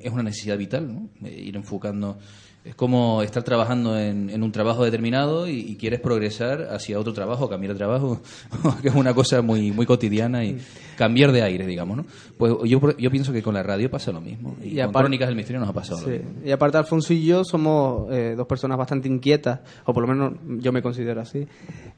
[0.00, 1.08] es una necesidad vital, ¿no?
[1.26, 2.18] Eh, ir enfocando
[2.64, 7.12] es como estar trabajando en, en un trabajo determinado y, y quieres progresar hacia otro
[7.12, 8.22] trabajo, cambiar de trabajo,
[8.80, 10.58] que es una cosa muy muy cotidiana y
[10.96, 12.04] cambiar de aire, digamos, ¿no?
[12.38, 15.28] Pues yo yo pienso que con la radio pasa lo mismo y, Y con Crónicas
[15.28, 16.30] del Misterio nos ha pasado lo mismo.
[16.44, 20.32] Y aparte Alfonso y yo somos eh, dos personas bastante inquietas, o por lo menos
[20.62, 21.46] yo me considero así,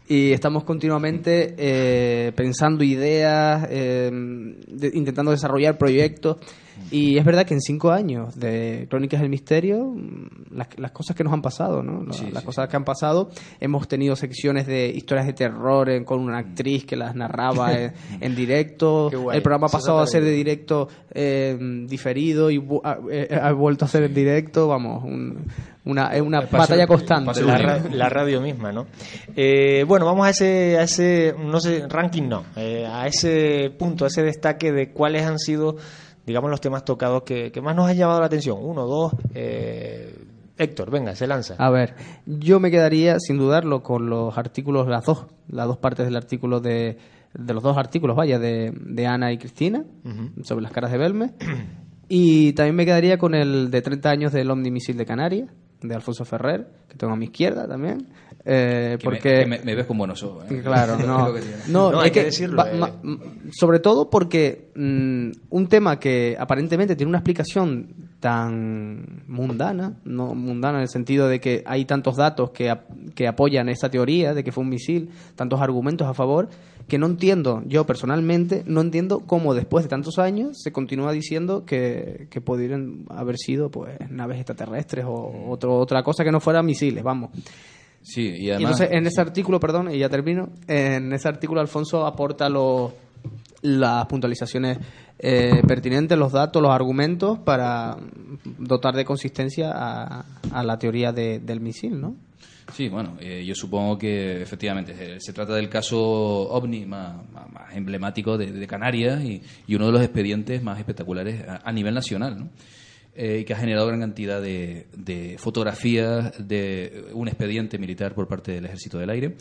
[0.08, 6.36] y estamos continuamente eh, pensando ideas, eh, de- intentando desarrollar proyectos,
[6.90, 11.16] Y es verdad que en cinco años de Crónicas del Misterio, mm, las, las cosas
[11.16, 12.04] que nos han pasado, ¿no?
[12.04, 12.46] Las, Sí, las sí.
[12.46, 13.30] cosas que han pasado,
[13.60, 17.92] hemos tenido secciones de historias de terror en- con una actriz que las narraba en,
[18.20, 18.85] en directo.
[19.32, 21.56] El programa ha pasado a ser de directo eh,
[21.88, 24.68] diferido y bu- ha, eh, ha vuelto a ser en directo.
[24.68, 25.44] Vamos, un-
[25.84, 27.42] una, es una batalla constante.
[27.42, 28.86] la, ra- la radio misma, ¿no?
[29.36, 34.04] Eh, bueno, vamos a ese, a ese, no sé, ranking no, eh, a ese punto,
[34.04, 35.76] a ese destaque de cuáles han sido,
[36.26, 38.58] digamos, los temas tocados que, que más nos han llamado la atención.
[38.60, 40.12] Uno, dos, eh,
[40.58, 41.54] Héctor, venga, se lanza.
[41.58, 41.94] A ver,
[42.26, 46.60] yo me quedaría sin dudarlo con los artículos, las dos, las dos partes del artículo
[46.60, 46.96] de,
[47.38, 49.84] de los dos artículos, vaya, de, de Ana y Cristina
[50.42, 51.32] sobre las caras de Belme.
[52.08, 55.50] Y también me quedaría con el de 30 años del Omnimisil de Canarias,
[55.82, 58.06] de Alfonso Ferrer, que tengo a mi izquierda también.
[58.44, 60.44] eh, Que me- porque que me, me ves con buenos ojos.
[60.48, 60.60] ¿eh?
[60.62, 61.90] Claro, Es no.
[61.90, 62.78] No, hay que que decirlo, va- eh.
[62.78, 62.92] ma-
[63.50, 67.88] sobre todo porque mm, un tema que aparentemente tiene una explicación
[68.20, 73.26] tan mundana, no mundana en el sentido de que hay tantos datos que, ap- que
[73.26, 76.48] apoyan esta teoría de que fue un misil, tantos argumentos a favor,
[76.88, 81.64] que no entiendo, yo personalmente, no entiendo cómo después de tantos años se continúa diciendo
[81.64, 86.62] que, que pudieran haber sido pues naves extraterrestres o otro, otra cosa que no fuera
[86.62, 87.30] misiles, vamos.
[88.02, 88.72] Sí, y Y además...
[88.80, 92.92] entonces en ese artículo, perdón, y ya termino, en ese artículo Alfonso aporta los
[93.62, 94.78] las puntualizaciones
[95.18, 97.96] eh, pertinentes, los datos, los argumentos para
[98.58, 102.14] dotar de consistencia a, a la teoría de- del misil, ¿no?
[102.72, 107.16] Sí, bueno, eh, yo supongo que efectivamente se, se trata del caso OVNI más,
[107.72, 109.42] emblemático de, Canarias y,
[109.74, 112.50] uno de los expedientes más espectaculares a, nivel nacional, ¿no?
[113.14, 118.66] Eh, que ha generado gran cantidad de, fotografías de un expediente militar por parte del
[118.66, 119.36] Ejército del Aire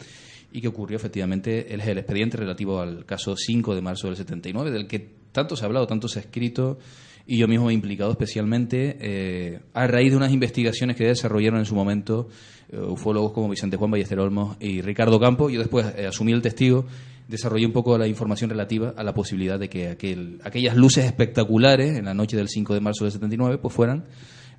[0.53, 4.71] y que ocurrió efectivamente, es el expediente relativo al caso 5 de marzo del 79,
[4.71, 6.77] del que tanto se ha hablado, tanto se ha escrito
[7.27, 11.65] y yo mismo he implicado especialmente eh, a raíz de unas investigaciones que desarrollaron en
[11.65, 15.49] su momento eh, ufólogos como Vicente Juan Ballester Olmos y Ricardo Campo.
[15.49, 16.85] Yo después eh, asumí el testigo,
[17.27, 21.97] desarrollé un poco la información relativa a la posibilidad de que aquel, aquellas luces espectaculares
[21.97, 24.05] en la noche del 5 de marzo del 79 pues fueran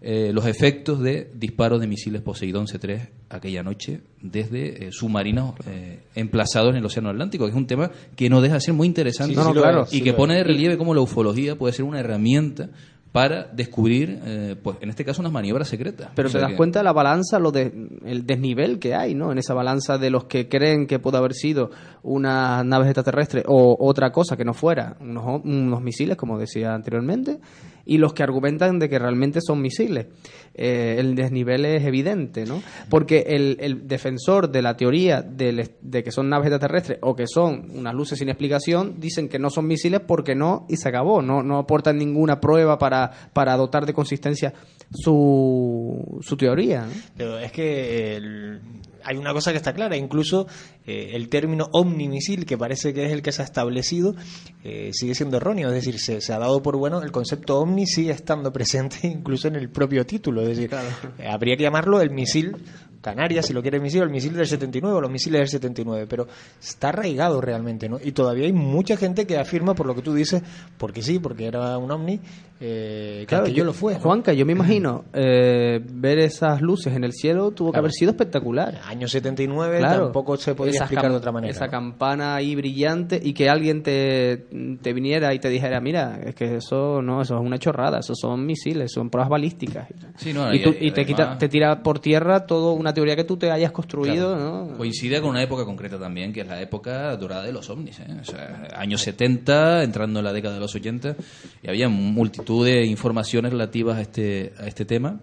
[0.02, 6.00] eh, los efectos de disparos de misiles Poseidón C-3 aquella noche desde eh, submarinos eh,
[6.14, 8.86] emplazados en el Océano Atlántico, que es un tema que no deja de ser muy
[8.86, 9.82] interesante Sí, sí, No, no, lo claro.
[9.84, 12.68] es, y sí que pone de relieve cómo la ufología puede ser una herramienta
[13.16, 16.10] para descubrir, eh, pues en este caso, unas maniobras secretas.
[16.14, 17.72] Pero O te das que- cuenta de la balanza, lo de,
[18.04, 19.32] el desnivel que hay, ¿no?
[19.32, 21.70] En esa balanza de los que creen que puede haber sido
[22.02, 27.38] unas naves extraterrestres o otra cosa que no fuera, unos, unos misiles, como decía anteriormente,
[27.86, 30.06] y los que argumentan de que realmente son misiles.
[30.54, 32.62] Eh, el desnivel es evidente, ¿no?
[32.90, 37.26] Porque el, el defensor de la teoría del- de que son naves extraterrestres o que
[37.26, 41.22] son unas luces sin explicación, dicen que no son misiles porque no, y se acabó.
[41.22, 44.52] No, no aportan ninguna prueba para, para dotar de consistencia
[44.90, 46.86] su, su teoría.
[47.16, 48.60] Pero es que el-
[49.06, 50.48] hay una cosa que está clara, incluso
[50.84, 54.16] eh, el término omnimisil, que parece que es el que se ha establecido,
[54.64, 57.86] eh, sigue siendo erróneo, es decir, se, se ha dado por bueno, el concepto omni
[57.86, 60.70] sigue estando presente incluso en el propio título, es decir,
[61.18, 62.56] eh, habría que llamarlo el misil
[63.00, 66.26] Canarias, si lo quiere misil, el misil del 79 o los misiles del 79, pero
[66.60, 67.98] está arraigado realmente, ¿no?
[68.02, 70.42] Y todavía hay mucha gente que afirma, por lo que tú dices,
[70.78, 72.20] porque sí, porque era un ovni,
[72.58, 73.94] eh, que Claro, aquello yo- lo fue.
[73.94, 74.00] ¿no?
[74.00, 77.82] Juanca, yo me imagino eh, ver esas luces en el cielo tuvo que Claro.
[77.84, 78.80] haber sido espectacular.
[78.86, 80.04] Año 79 Claro.
[80.04, 81.50] tampoco se podría Esa explicar de otra manera.
[81.52, 81.70] Esa ¿no?
[81.70, 84.46] campana ahí brillante y que alguien te,
[84.82, 88.14] te viniera y te dijera, mira, es que eso no, eso es una chorrada, eso
[88.14, 89.88] son misiles, son pruebas balísticas.
[90.16, 92.72] Sí, no, y, y- tú- y y te, además- quita, te tira por tierra toda
[92.86, 94.76] una teoría que tú te hayas construido, ¿no?
[94.76, 97.98] Coincide con una época concreta también, que es la época dorada de los ovnis.
[97.98, 98.06] ¿eh?
[98.20, 101.16] O sea, años 70, entrando en la década de los 80,
[101.64, 105.18] y había multitud de informaciones relativas a este, a este tema.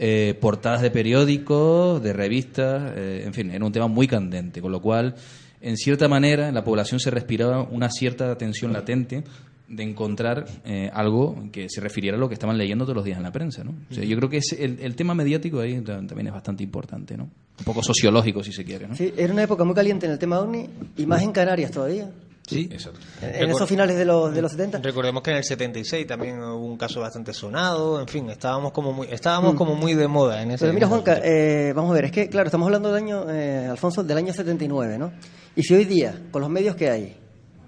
[0.00, 4.72] Eh, portadas de periódicos, de revistas, eh, en fin, era un tema muy candente, con
[4.72, 5.14] lo cual,
[5.60, 9.22] en cierta manera, en la población se respiraba una cierta tensión latente
[9.68, 13.16] de encontrar eh, algo que se refiriera a lo que estaban leyendo todos los días
[13.16, 13.64] en la prensa.
[13.64, 13.74] ¿no?
[13.90, 16.62] O sea, yo creo que es el, el tema mediático ahí ta- también es bastante
[16.62, 17.24] importante, ¿no?
[17.58, 18.86] un poco sociológico si se quiere.
[18.86, 18.94] ¿no?
[18.94, 22.10] Sí, era una época muy caliente en el tema OVNI y más en Canarias todavía.
[22.46, 23.00] Sí, exacto.
[23.22, 24.78] En, esos finales de los, de los 70.
[24.78, 28.92] Recordemos que en el 76 también hubo un caso bastante sonado, en fin, estábamos como
[28.92, 29.56] muy, estábamos Mm.
[29.56, 32.28] como muy de moda en ese Pero mira, Juanca, eh, vamos a ver, es que,
[32.28, 35.10] claro, estamos hablando del año, eh, Alfonso, del año 79, ¿no?
[35.56, 37.16] Y si hoy día, con los medios que hay,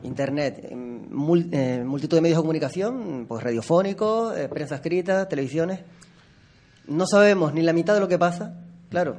[0.05, 0.77] Internet, eh,
[1.11, 5.81] multitud de medios de comunicación, pues radiofónicos, eh, prensa escrita, televisiones,
[6.87, 8.55] no sabemos ni la mitad de lo que pasa.
[8.90, 9.16] Claro,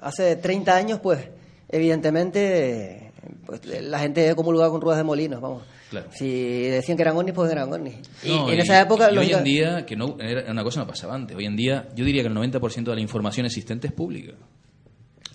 [0.00, 1.28] hace 30 años, pues,
[1.68, 3.10] evidentemente, eh,
[3.46, 5.62] pues, la gente comulgaba con ruedas de molinos, vamos.
[5.90, 6.06] Claro.
[6.12, 7.96] Si decían que eran ovnis, pues eran ovnis.
[8.22, 9.10] Y No, en y- esa época...
[9.12, 11.88] y hoy en día, que no era una cosa no pasaba antes, hoy en día
[11.96, 14.34] yo diría que el 90% de la información existente es pública.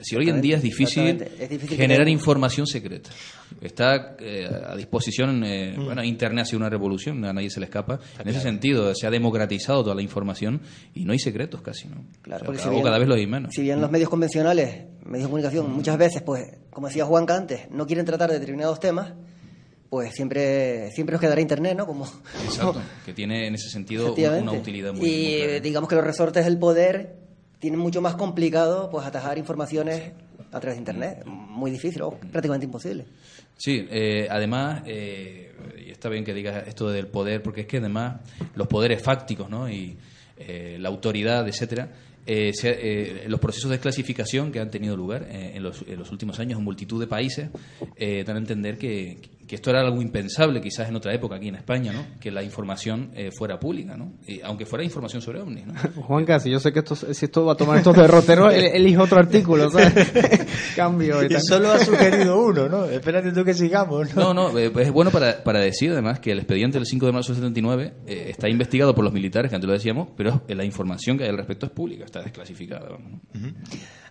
[0.06, 1.26] Si hoy en día es difícil.
[1.39, 3.10] Es generar información secreta.
[3.62, 7.65] Está eh, a disposición, eh, bueno, Internet ha sido una revolución, a nadie se le
[7.65, 8.00] escapa.
[8.20, 10.62] en ese sentido, se ha democratizado toda la información
[10.94, 12.06] y no hay secretos casi, ¿no?
[12.22, 13.54] Claro, O sea, porque cada, si bien- cada vez lo hay menos.
[13.56, 17.62] Si bien los medios convencionales, medios de comunicación, muchas veces, pues, como decía Juanca antes,
[17.72, 19.13] no quieren tratar determinados temas,
[19.89, 21.86] pues siempre siempre nos quedará Internet, ¿no?
[21.86, 22.06] Como,
[22.46, 25.60] Exacto, que tiene en ese sentido una, utilidad muy, y muy clara.
[25.62, 27.25] digamos que los resortes del poder
[27.65, 30.12] tienen mucho más complicado pues atajar informaciones
[30.51, 31.25] a través de Internet.
[31.25, 33.06] Muy difícil, o prácticamente imposible.
[33.58, 35.51] Sí, eh, además, eh,
[35.84, 38.21] y está bien que digas esto del poder, porque es que además
[38.54, 39.67] los poderes fácticos ¿no?
[39.67, 39.97] y
[40.38, 41.89] eh, la autoridad, etcétera,
[43.28, 46.65] los procesos de desclasificación que han tenido lugar en, los, en los últimos años en
[46.65, 47.49] multitud de países
[47.80, 49.17] dan a entender que,
[49.48, 52.04] que esto era algo impensable quizás en otra época aquí en España, ¿no?
[52.20, 54.14] que la información eh, fuera pública, ¿no?
[54.28, 55.66] Y aunque fuera información sobre ovnis.
[55.68, 55.74] ¿no?
[56.04, 58.98] Juanca, si yo sé que esto, si esto va a tomar estos derroteros, el- elige
[58.98, 59.94] otro artículo, ¿sabes?
[60.76, 62.86] Cambio y solo ha sugerido uno, ¿no?
[62.86, 64.34] Espérate tú que sigamos, ¿no?
[64.34, 67.06] No, no, eh, pues es bueno para, para decir además que el expediente del 5
[67.06, 70.42] de marzo del 79 eh, está investigado por los militares, que antes lo decíamos, pero
[70.48, 72.90] la información que hay al respecto es pública, está desclasificada.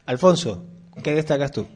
[0.06, 0.66] Alfonso,
[1.02, 1.66] ¿qué destacas tú?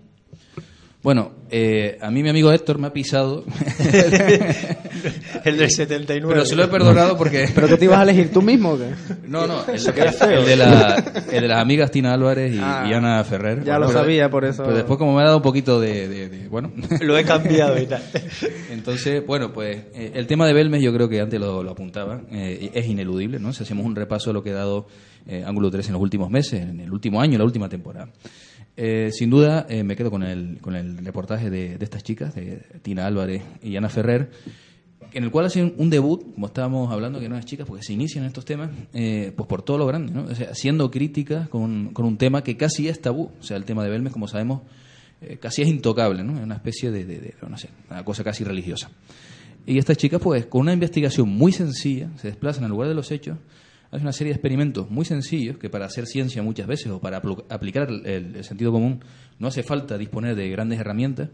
[1.00, 3.44] Bueno, eh, a mí mi amigo Héctor me ha pisado,
[5.44, 6.26] El del 79.
[6.28, 7.48] pero se lo he perdonado porque...
[7.54, 8.90] ¿Pero qué te ibas a elegir tú mismo o qué?
[9.28, 9.78] No, no, el,
[10.12, 10.40] feo.
[10.40, 10.96] el de la,
[11.30, 13.62] el de las amigas Tina Álvarez y, Ah, y Ana Ferrer.
[13.64, 16.08] ya lo Pero- sabía, por eso- Pero después como me ha dado un poquito de...
[16.08, 16.72] de- de- bueno...
[17.00, 18.02] Lo he cambiado y tal.
[18.70, 22.22] Entonces, bueno, pues eh, el tema de Belmes yo creo que antes lo, lo apuntaba,
[22.32, 23.52] eh, es ineludible, ¿no?
[23.52, 24.88] Si hacemos un repaso de lo que ha dado
[25.28, 28.08] eh, Ángulo 3 en los últimos meses, en el último año, en la última temporada.
[28.80, 32.34] Eh, sin duda, eh, me quedo con el, con el reportaje de, de estas chicas,
[32.36, 34.30] de Tina Álvarez y Ana Ferrer,
[35.12, 37.92] en el cual hacen un debut, como estábamos hablando, que no es chicas, porque se
[37.94, 40.24] inician estos temas, eh, pues por todo lo grande, ¿no?
[40.24, 43.30] O sea, siendo críticas con, con un tema que casi es tabú.
[43.40, 44.62] O sea, el tema de Belmes, como sabemos,
[45.22, 46.36] eh, casi es intocable, ¿no?
[46.36, 48.90] Es una especie de, de- de, no sé, una cosa casi religiosa.
[49.66, 53.10] Y estas chicas, pues, con una investigación muy sencilla, se desplazan al lugar de los
[53.10, 53.38] hechos,
[53.90, 57.22] hacen una serie de experimentos muy sencillos que para hacer ciencia muchas veces o para
[57.48, 59.00] aplicar el, sentido común
[59.38, 61.30] no hace falta disponer de grandes herramientas,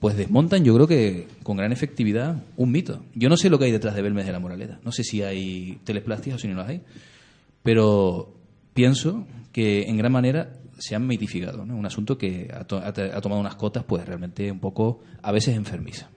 [0.00, 3.04] pues desmontan, yo creo que con gran efectividad, un mito.
[3.14, 4.80] Yo no sé lo que hay detrás de Belmes de la Moraleda.
[4.84, 6.82] No sé si hay teleplastias o si no las hay.
[7.62, 8.32] Pero
[8.74, 11.66] pienso que en gran manera se han mitificado.
[11.66, 11.76] ¿no?
[11.76, 16.08] Un asunto que ha, ha tomado unas cotas, pues realmente un poco, a veces enfermiza.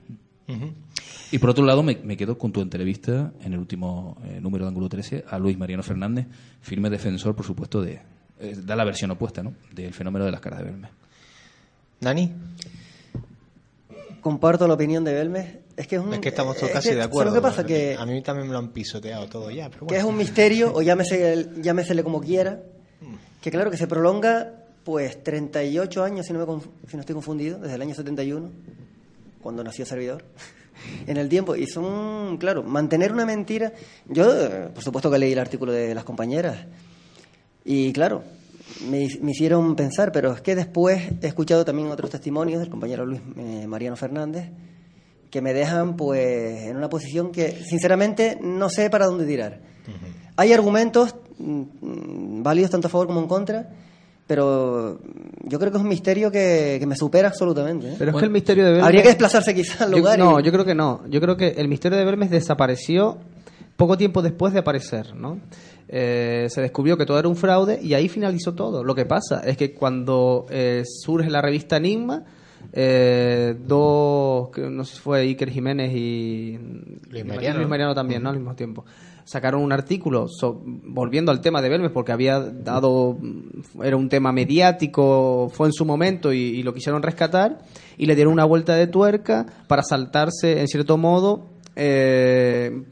[1.31, 4.65] Y por otro lado, me, me quedo con tu entrevista en el último eh, número
[4.65, 6.27] de Ángulo 13 a Luis Mariano Fernández,
[6.61, 8.01] firme defensor, por supuesto, de.
[8.39, 9.53] eh, da la versión opuesta, ¿no?
[9.73, 10.91] Del fenómeno de las caras de Belmes.
[12.01, 12.31] Dani,
[14.21, 15.47] Comparto la opinión de Belmes.
[15.75, 16.13] Es que es un...
[16.13, 17.31] es que estamos todos es casi que, de ¿sabes acuerdo.
[17.33, 17.65] lo que pasa?
[17.65, 19.69] Que, A mí también me lo han pisoteado todo ya.
[19.69, 22.61] Pero que es un misterio, o llámese, llámesele como quiera,
[23.41, 27.57] que claro, que se prolonga pues 38 años, si no, me si no estoy confundido,
[27.59, 28.49] desde el año 71,
[29.41, 30.23] cuando nació Servidor,
[31.07, 31.55] en el tiempo.
[31.55, 33.73] Y son, claro, mantener una mentira...
[34.07, 34.25] Yo,
[34.73, 36.65] por supuesto que leí el artículo de las compañeras,
[37.63, 38.23] y claro,
[38.89, 43.05] me, me hicieron pensar, pero es que después he escuchado también otros testimonios del compañero
[43.05, 44.49] Luis eh, Mariano Fernández,
[45.29, 49.61] que me dejan pues en una posición que sinceramente no sé para dónde tirar.
[50.35, 53.69] Hay argumentos mm, mm, válidos tanto a favor como en contra,
[54.31, 54.97] pero
[55.43, 57.89] yo creo que es un misterio que, que me supera absolutamente.
[57.89, 57.95] ¿eh?
[57.99, 58.85] Pero es que el misterio de Belmes...
[58.85, 60.17] Habría que desplazarse quizás al Yo- lugar.
[60.17, 61.01] y- no, yo creo que no.
[61.09, 63.17] Yo creo que el misterio de Belmes desapareció
[63.75, 65.41] poco tiempo después de aparecer, ¿no?
[65.89, 68.85] Eh, se descubrió que todo era un fraude y ahí finalizó todo.
[68.85, 72.23] Lo que pasa es que cuando eh, surge la revista Enigma,
[72.71, 76.57] eh, dos, que no sé si fue Iker Jiménez y
[77.09, 77.57] Luis Mariano.
[77.57, 78.29] Luis Mariano también, ¿no?
[78.29, 78.85] Al mismo tiempo.
[79.23, 83.17] Sacaron un artículo so- volviendo al tema de Belmes porque había dado,
[83.83, 87.59] era un tema mediático, fue en su momento y, lo quisieron rescatar
[87.97, 92.83] y le dieron una vuelta de tuerca para saltarse, en cierto modo, eh,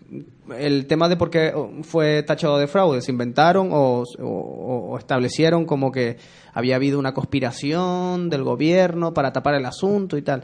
[0.58, 3.02] el tema de por qué fue tachado de fraude.
[3.02, 6.18] Se inventaron o- o establecieron como que
[6.54, 10.44] había habido una conspiración del gobierno para tapar el asunto y tal.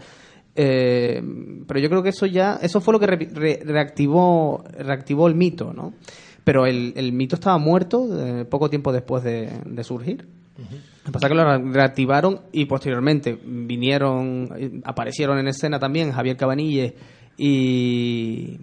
[0.55, 1.21] Eh,
[1.67, 5.35] pero yo creo que eso ya, eso fue lo que re- re- reactivó, reactivó el
[5.35, 5.93] mito, ¿no?
[6.43, 10.27] Pero el, el mito estaba muerto eh, poco tiempo después de, de surgir.
[10.57, 16.11] Lo que pasa es que lo re- reactivaron y posteriormente vinieron, aparecieron en escena también
[16.13, 16.95] Javier Cabanille
[17.37, 18.57] y,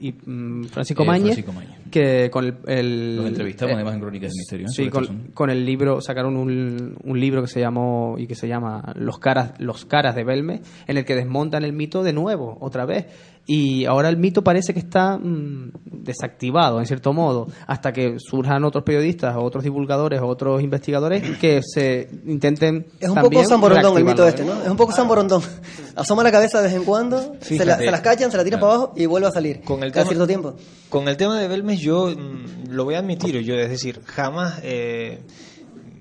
[0.00, 1.78] y, mm, Francisco Eh, Mañez, Francisco Mañez.
[1.90, 4.68] que con el, el- Los entrevistamos eh, además en Crónicas del Misterio.
[4.68, 5.34] Sí, con, este asunto.
[5.34, 9.18] con el libro sacaron un, un libro que se llamó y que se llama Los
[9.18, 13.06] caras los caras de Belme, en el que desmontan el mito de nuevo, otra vez.
[13.52, 18.62] Y ahora el mito parece que está mm, desactivado en cierto modo hasta que surjan
[18.62, 23.48] otros periodistas o otros divulgadores o otros investigadores que se intenten Es un también poco
[23.48, 24.44] samborondón el mito este, ¿eh?
[24.44, 24.62] ¿no?
[24.62, 25.42] Es un poco samborondón.
[25.96, 27.84] Asoma la cabeza de vez en cuando, se la, Fíjate.
[27.86, 29.62] se las cachan, se la tiran para abajo y vuelve a salir.
[29.62, 30.54] Con el cada tema- cierto tiempo.
[30.88, 34.60] Con el tema de Belmes yo mm, lo voy a admitir, yo es decir, jamás
[34.62, 35.22] eh,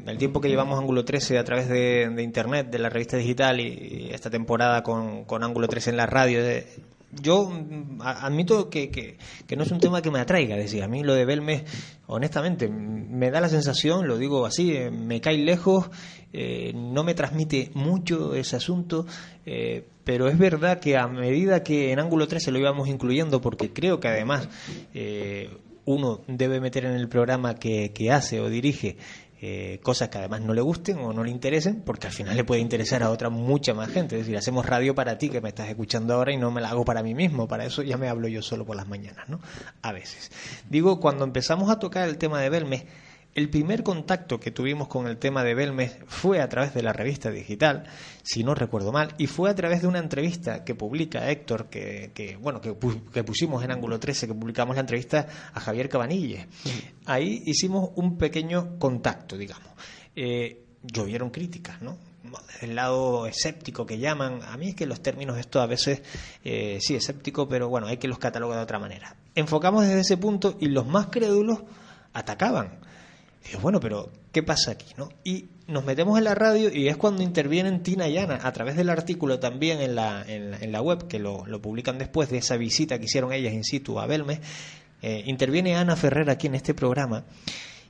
[0.06, 3.60] el tiempo que llevamos Ángulo 13 a través de, de internet, de la revista digital
[3.60, 6.68] y, y esta temporada con, con Ángulo 13 en la radio, eh,
[7.12, 9.18] yo mm, admito que, que-
[9.56, 11.64] no es un tema que me atraiga, es decir, a mí lo de Belmes,
[12.08, 15.90] honestamente, me da la sensación, lo digo así, eh, me cae lejos,
[16.34, 19.06] eh, no me transmite mucho ese asunto,
[19.46, 23.72] eh, pero es verdad que a medida que en Ángulo 13 lo íbamos incluyendo, porque
[23.72, 24.48] creo que además
[24.94, 25.50] eh,
[25.86, 28.98] uno debe meter en el programa que, que hace o dirige
[29.42, 32.44] eh, cosas que además no le gusten o no le interesen, porque al final le
[32.44, 34.16] puede interesar a otra mucha más gente.
[34.16, 36.70] Es decir, hacemos radio para ti que me estás escuchando ahora y no me la
[36.70, 37.48] hago para mí mismo.
[37.48, 39.40] Para eso ya me hablo yo solo por las mañanas, ¿no?
[39.82, 40.32] A veces.
[40.70, 42.84] Digo, cuando empezamos a tocar el tema de Belmes,
[43.36, 46.94] el primer contacto que tuvimos con el tema de Belmes fue a través de la
[46.94, 47.86] revista digital,
[48.24, 52.12] si no recuerdo mal, y fue a través de una entrevista que publica Héctor, que,
[52.14, 52.76] que, bueno, que,
[53.14, 56.48] que pusimos en Ángulo 13, que publicamos la entrevista a Javier Cabanilles.
[57.06, 59.70] Ahí hicimos un pequeño contacto, digamos.
[60.16, 61.98] Eh, llovieron críticas, ¿no?
[62.48, 66.02] Desde el lado escéptico que llaman, a mí es que los términos esto a veces,
[66.44, 69.16] eh, sí, escéptico, pero bueno, hay que los catalogar de otra manera.
[69.36, 71.60] Enfocamos desde ese punto y los más crédulos
[72.14, 72.89] atacaban.
[73.46, 74.94] Digo, bueno, pero ¿qué pasa aquí?
[74.98, 75.10] ¿no?
[75.24, 78.76] Y nos metemos en la radio y es cuando intervienen Tina y Ana a través
[78.76, 82.58] del artículo también en la, en la, web, que lo, lo publican después de esa
[82.58, 84.40] visita que hicieron ellas in situ a Belmes.
[85.02, 87.26] eh, interviene Ana Ferrer aquí en este programa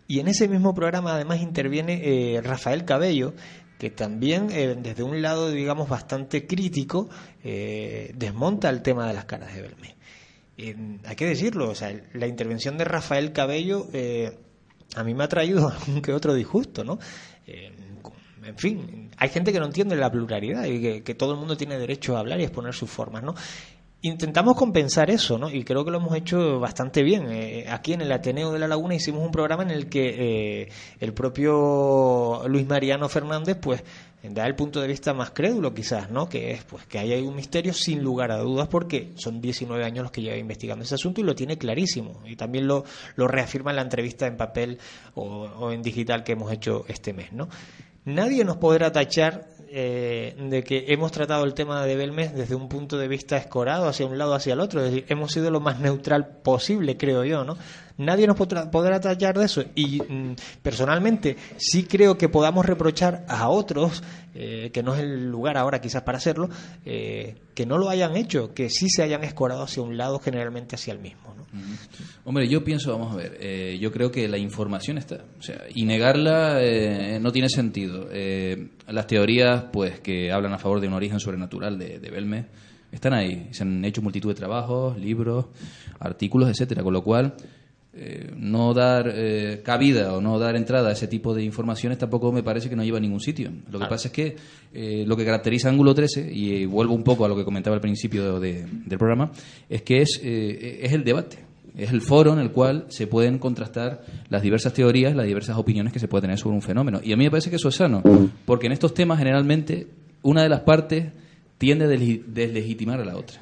[0.09, 3.35] y en ese mismo programa además interviene eh, Rafael Cabello,
[3.77, 7.09] que también eh, desde un lado, digamos, bastante crítico,
[7.43, 9.93] eh, desmonta el tema de las caras de Belmes.
[11.05, 13.87] Hay que decirlo, o sea, la intervención de Rafael Cabello
[14.95, 16.99] a mí me ha traído algún que otro disgusto, ¿no?
[17.47, 17.71] Eh,
[18.43, 21.77] en fin, hay gente que no entiende la pluralidad y que, todo el mundo tiene
[21.77, 23.35] derecho a hablar y exponer sus formas, ¿no?
[24.01, 25.49] Intentamos compensar eso, ¿no?
[25.49, 27.27] Y creo que lo hemos hecho bastante bien.
[27.29, 30.69] Eh, aquí en el Ateneo de la Laguna hicimos un programa en el que eh,
[31.01, 33.83] el propio Luis Mariano Fernández, pues,
[34.23, 36.27] da el punto de vista más crédulo, quizás, ¿no?
[36.27, 39.83] Que es, pues, que ahí hay un misterio sin lugar a dudas, porque son 19
[39.83, 42.21] años los que lleva investigando ese asunto y lo tiene clarísimo.
[42.25, 42.83] Y también lo,
[43.15, 44.77] lo reafirma en la entrevista en papel
[45.15, 47.47] o, en digital que hemos hecho este mes, ¿no?
[48.05, 52.67] Nadie nos podrá tachar eh, de que hemos tratado el tema de Belmes desde un
[52.67, 55.59] punto de vista escorado hacia un lado hacia el otro, es decir, hemos sido lo
[55.59, 57.57] más neutral posible, creo yo, ¿no?
[57.99, 63.25] Nadie nos podrá, podrá tachar de eso y mm, personalmente sí creo que podamos reprochar
[63.27, 64.01] a otros,
[64.33, 66.49] eh, que no es el lugar ahora quizás para hacerlo,
[66.85, 70.75] eh, que no lo hayan hecho, que sí se hayan escorado hacia un lado, generalmente
[70.75, 71.45] hacia el mismo, ¿no?
[72.23, 75.63] Hombre, yo pienso, vamos a ver, eh, yo creo que la información está, o sea,
[75.73, 78.07] y negarla eh, no tiene sentido.
[78.11, 82.45] Eh, las teorías, pues, que hablan a favor de un origen sobrenatural de, de Belmes,
[82.91, 83.49] están ahí.
[83.51, 85.47] Se han hecho multitud de trabajos, libros,
[85.99, 87.35] artículos, etcétera, con lo cual
[88.01, 92.31] eh, no dar eh, cabida o no dar entrada a ese tipo de informaciones tampoco
[92.31, 93.51] me parece que no lleva a ningún sitio.
[93.69, 94.35] Lo que pasa es que
[94.73, 97.75] eh, lo que caracteriza Ángulo 13, y eh, vuelvo un poco a lo que comentaba
[97.75, 99.31] al principio de- del programa,
[99.69, 101.37] es que es, eh, es el debate.
[101.77, 105.93] Es el foro en el cual se pueden contrastar las diversas teorías, las diversas opiniones
[105.93, 106.99] que se puede tener sobre un fenómeno.
[107.03, 108.01] Y a mí me parece que eso es sano,
[108.45, 109.87] porque en estos temas generalmente
[110.21, 111.05] una de las partes
[111.57, 113.39] tiende a desle- deslegitimar a la otra.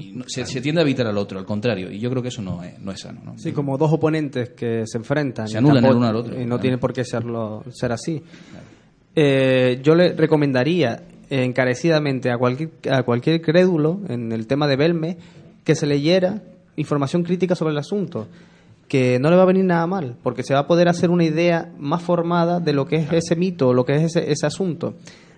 [0.00, 1.90] Y no- se, se tiende a evitar al otro, al contrario.
[1.90, 3.20] Y yo creo que eso no es, no es sano.
[3.24, 3.38] ¿no?
[3.38, 5.48] Sí, como dos oponentes que se enfrentan.
[5.48, 6.60] Se anulan el uno al otro, Y no claro.
[6.60, 8.22] tiene por qué serlo, ser así.
[9.16, 15.16] Eh, yo le recomendaría encarecidamente a cualquier, a cualquier crédulo en el tema de Belme
[15.64, 16.42] que se leyera
[16.76, 18.28] información crítica sobre el asunto.
[18.86, 21.24] Que no le va a venir nada mal, porque se va a poder hacer una
[21.24, 24.94] idea más formada de lo que es ese mito, lo que es ese, ese asunto.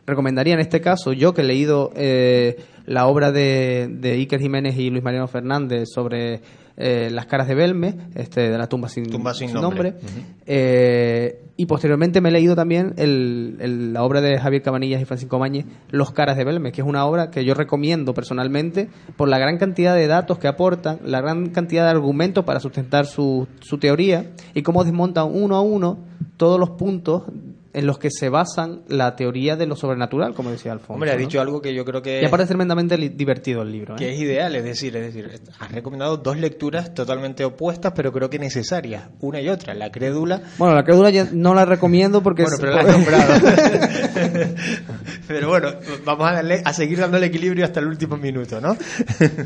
[0.07, 4.77] Recomendaría en este caso, yo que he leído eh, la obra de, de Iker Jiménez
[4.79, 6.41] y Luis Mariano Fernández sobre
[6.77, 9.93] eh, las caras de Belme, este, de la tumba sin, Tumba sin sin nombre.
[9.93, 10.11] nombre.
[10.47, 15.05] Eh, y posteriormente me he leído también el- el- la obra de Javier Cabanillas y
[15.05, 19.29] Francisco Mañez, Los caras de Belme, que es una obra que yo recomiendo personalmente por
[19.29, 23.47] la gran cantidad de datos que aportan, la gran cantidad de argumentos para sustentar su,
[23.61, 25.99] su teoría y cómo desmontan uno a uno
[26.39, 27.25] todos los puntos
[27.73, 30.95] en los que se basan la teoría de lo sobrenatural, como decía Alfonso.
[30.95, 31.21] Hombre, ha ¿no?
[31.21, 33.95] dicho algo que yo creo que Y aparte es tremendamente divertido el libro.
[33.95, 33.99] ¿eh?
[33.99, 38.29] que es ideal, es decir, es decir, has recomendado dos lecturas totalmente opuestas, pero creo
[38.29, 40.41] que necesarias, una y otra, la crédula.
[40.59, 42.43] Bueno, la crédula ya no la recomiendo porque...
[42.43, 43.35] Bueno, pero la has nombrado.
[45.29, 45.69] pero bueno,
[46.05, 48.77] vamos a darle, a seguir dándole equilibrio hasta el último minuto, ¿no?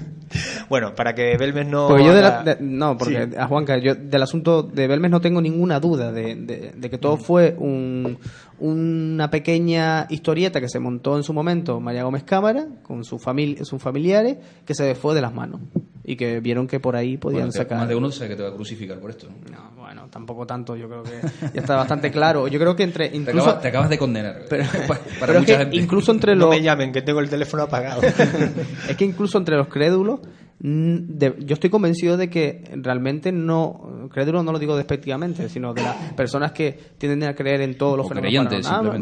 [0.69, 1.89] bueno, para que Belmes no.
[1.89, 3.37] Porque yo de la- de- no, porque Sí.
[3.39, 7.01] a Juanca, yo del asunto de Belmes no tengo ninguna duda de, que Mm.
[7.01, 8.14] todo fue un-
[8.59, 13.65] una pequeña historieta que se montó en su momento María Gómez Cámara con su familia,
[13.65, 15.61] sus familiares, que se fue de las manos
[16.05, 17.79] y que vieron que por ahí podían Bueno, te- sacar.
[17.79, 19.27] Más de uno sabe que te va a crucificar por esto.
[19.29, 19.57] ¿no?
[19.57, 21.13] No, bueno, tampoco tanto, yo creo que
[21.55, 22.47] ya está bastante claro.
[22.49, 24.43] Yo creo que entre Te, incluso acabas, te acabas de condenar.
[24.49, 25.77] Pero- Pa- para pero es mucha que gente.
[25.77, 28.03] incluso entre No los me llamen, que tengo el teléfono apagado.
[28.89, 30.21] es que incluso entre los crédulos,
[30.61, 35.83] de- yo estoy convencido de que realmente no, crédulos no lo digo despectivamente, sino de
[35.83, 38.53] las personas que tienden a creer en todos los fenómenos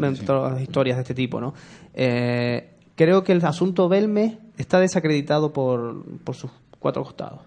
[0.09, 0.25] en sí.
[0.25, 1.53] todas las historias de este tipo, ¿no?
[1.93, 7.39] Eh, creo que el asunto Belme está desacreditado por, por sus cuatro costados.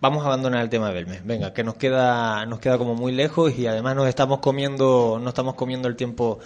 [0.00, 1.24] Vamos a abandonar el tema de Belmes.
[1.24, 5.28] Venga, que nos queda, nos queda como muy lejos y además nos estamos comiendo, no
[5.28, 6.40] estamos comiendo el tiempo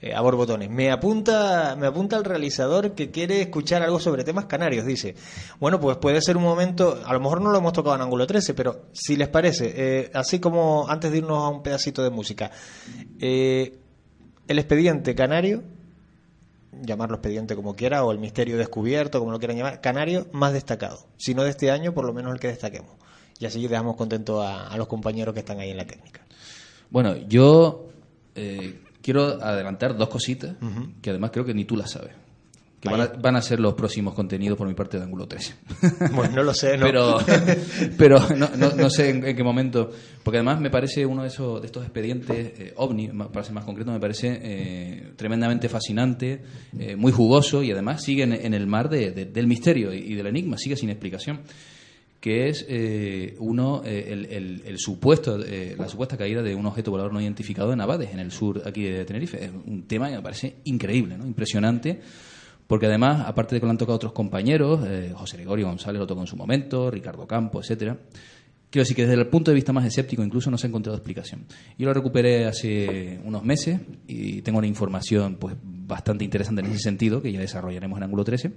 [0.00, 0.70] eh, a borbotones.
[0.70, 5.16] Me apunta, me apunta el realizador que quiere escuchar algo sobre temas canarios, dice.
[5.58, 8.24] Bueno, pues puede ser un momento, a lo mejor no lo hemos tocado en ángulo
[8.24, 12.10] 13, pero si les parece, eh, así como antes de irnos a un pedacito de
[12.10, 12.52] música,
[13.18, 13.76] eh,
[14.46, 15.64] el expediente canario,
[16.80, 21.08] llamarlo expediente como quiera, o el misterio descubierto, como lo quieran llamar, canario más destacado.
[21.16, 22.92] Si no de este año, por lo menos el que destaquemos.
[23.40, 26.24] Y así dejamos contento a, los compañeros que están ahí en la técnica.
[26.90, 27.88] Bueno, yo
[28.36, 28.80] eh,
[29.12, 30.56] quiero adelantar dos cositas
[31.00, 32.12] que además creo que ni tú las sabes.
[32.80, 35.54] Que van a, van a ser los próximos contenidos por mi parte de Ángulo 13.
[36.12, 36.86] Bueno, no lo sé, ¿no?
[36.86, 37.18] Pero,
[37.98, 39.90] pero no, no- no sé en, en qué momento.
[40.22, 43.64] Porque además me parece uno de, esos, de estos expedientes, eh, ovni, para ser más
[43.64, 46.40] concreto, me parece eh, tremendamente fascinante,
[46.78, 50.12] eh, muy jugoso y además sigue en, en el mar de- de- del misterio y,
[50.12, 51.40] y del enigma, sigue sin explicación.
[52.20, 56.66] Que es eh, uno, eh, el, el- el supuesto, eh, la supuesta caída de un
[56.66, 59.44] objeto volador no identificado en Abades, en el sur aquí de Tenerife.
[59.44, 61.24] Es un tema que me parece increíble, ¿no?
[61.26, 62.00] impresionante.
[62.66, 66.06] Porque además, aparte de que lo han tocado otros compañeros, eh, José Gregorio González lo
[66.06, 67.96] tocó en su momento, Ricardo Campo, etcétera.
[68.68, 70.94] Quiero decir que desde el punto de vista más escéptico incluso no se ha encontrado
[70.98, 71.46] explicación.
[71.78, 76.80] Yo lo recuperé hace unos meses y tengo una información pues bastante interesante en ese
[76.80, 78.52] sentido que ya desarrollaremos en Ángulo 13.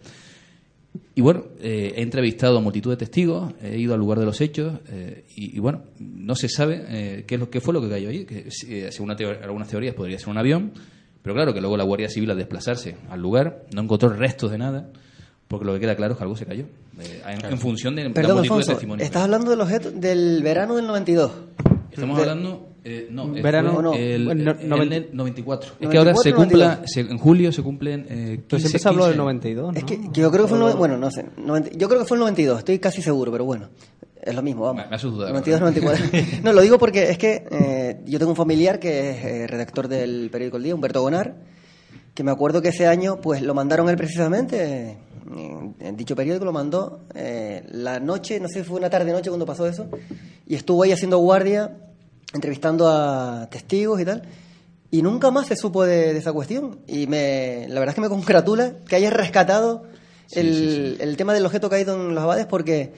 [1.15, 4.39] Y bueno, eh, he entrevistado a multitud de testigos, he ido al lugar de los
[4.41, 7.81] hechos eh, y, y bueno, no se sabe eh, qué, es lo, qué fue lo
[7.81, 8.25] que cayó allí.
[8.25, 10.71] Que, eh, según una algunas teorías podría ser un avión,
[11.21, 14.57] pero claro que luego la Guardia Civil al desplazarse al lugar no encontró restos de
[14.57, 14.89] nada,
[15.47, 16.65] porque lo que queda claro es que algo se cayó.
[16.99, 19.05] eh, en, en función de la Perdón, de testimonios.
[19.05, 21.31] estás hablando del objeto del verano del 92.
[21.91, 22.69] Estamos De- hablando.
[22.83, 25.73] eh, no, eh, Verano, fue no, el, el- el 94.
[25.79, 26.91] Es que ahora se 94, cumpla, 92.
[26.91, 28.05] se- en julio se cumplen.
[28.09, 29.77] Eh, 15, Pero siempre se habló 15 del 92, ¿no?
[29.79, 32.05] Es que, que yo creo que fue el bueno, no sé, noventa- yo creo que
[32.07, 33.69] fue el 92, estoy casi seguro, pero bueno,
[34.21, 34.83] es lo mismo, vamos.
[34.83, 36.05] Me- me haces dudar, 92, 94.
[36.43, 39.87] no, lo digo porque es que eh, yo tengo un familiar que es eh, redactor
[39.87, 41.35] del periódico El Día, Humberto Gonar,
[42.13, 44.97] que me acuerdo que ese año pues lo mandaron él precisamente,
[45.35, 49.11] en, en dicho periódico lo mandó eh, la noche, no sé si fue una tarde
[49.11, 49.87] noche cuando pasó eso,
[50.45, 51.77] y estuvo ahí haciendo guardia,
[52.33, 54.23] entrevistando a testigos y tal.
[54.93, 56.79] Y nunca más se supo de, de esa cuestión.
[56.85, 59.83] Y me, la verdad es que me congratula que hayas rescatado
[60.31, 62.91] el, el tema del objeto caído en los abades porque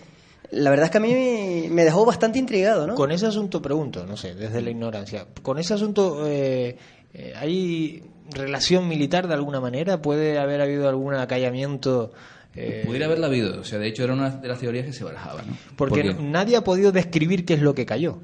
[0.51, 2.95] la verdad es que a mí me dejó bastante intrigado, ¿no?
[2.95, 5.25] Con ese asunto pregunto, no sé, desde la ignorancia.
[5.41, 6.77] ¿Con ese asunto eh,
[7.13, 10.01] eh, hay relación militar de alguna manera?
[10.01, 12.11] ¿Puede haber habido algún acallamiento?
[12.55, 13.59] eh, Pudiera haberla habido.
[13.59, 15.47] O sea, de hecho, era una de las teorías que se barajaban.
[15.47, 15.57] ¿no?
[15.75, 18.19] porque nadie ha podido describir qué es lo que cayó.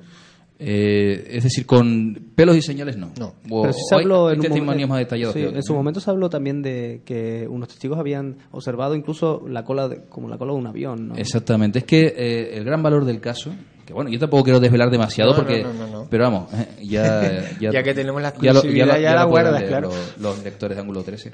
[0.61, 3.11] Eh, es decir, con pelos y señales no.
[3.17, 3.33] No.
[3.49, 5.33] O- Pero sí se habló en un testimonios momento- más detallados.
[5.33, 9.63] sí, en su momento se habló también de que unos testigos habían observado incluso la
[9.63, 11.15] cola de- como la cola de un avión, ¿no?
[11.15, 11.79] Exactamente.
[11.79, 13.51] Es que eh, el gran valor del caso,
[13.85, 16.07] que bueno, yo tampoco quiero desvelar demasiado No, porque, no, no, no.
[16.09, 19.15] pero vamos, eh, ya, Ya que tenemos la ya lo- ya lo- exclusividad, ya ya
[19.15, 19.87] la guardas, claro.
[19.89, 21.31] Los, los lectores de Ángulo 13.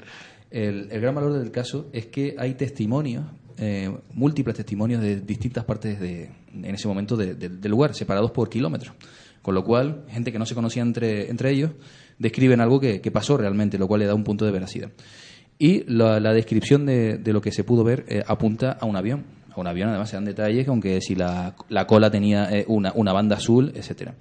[0.52, 3.24] El, el gran valor del caso es que hay testimonios,
[3.58, 8.30] eh, múltiples testimonios de distintas partes de, en ese momento de- de- del lugar, separados
[8.30, 8.94] por kilómetros.
[9.42, 11.70] Con lo cual, gente que no se conocía entre, entre ellos
[12.18, 14.90] describen algo que, pasó realmente, lo cual le da un punto de veracidad.
[15.58, 18.96] Y la, la descripción de, de lo que se pudo ver eh, apunta a un
[18.96, 19.24] avión.
[19.54, 22.92] A un avión, además, se dan detalles, aunque si la, la cola tenía eh, una,
[22.94, 24.14] una banda azul, etcétera.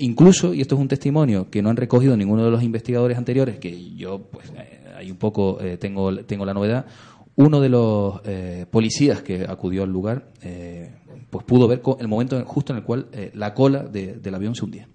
[0.00, 3.58] Incluso, y esto es un testimonio que no han recogido ninguno de los investigadores anteriores,
[3.58, 6.86] que yo, pues, eh, hay un poco, tengo, tengo la novedad,
[7.38, 10.92] uno de los eh, policías que acudió al lugar, eh,
[11.30, 14.54] pues pudo ver el momento justo en el cual eh, la cola de- del avión
[14.54, 14.88] se hundía.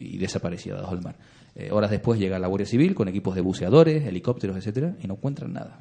[0.00, 1.16] y desaparecida debajo del mar.
[1.56, 5.14] Eh, horas después llega la Guardia Civil con equipos de buceadores, helicópteros, etcétera, y no
[5.14, 5.80] encuentran nada.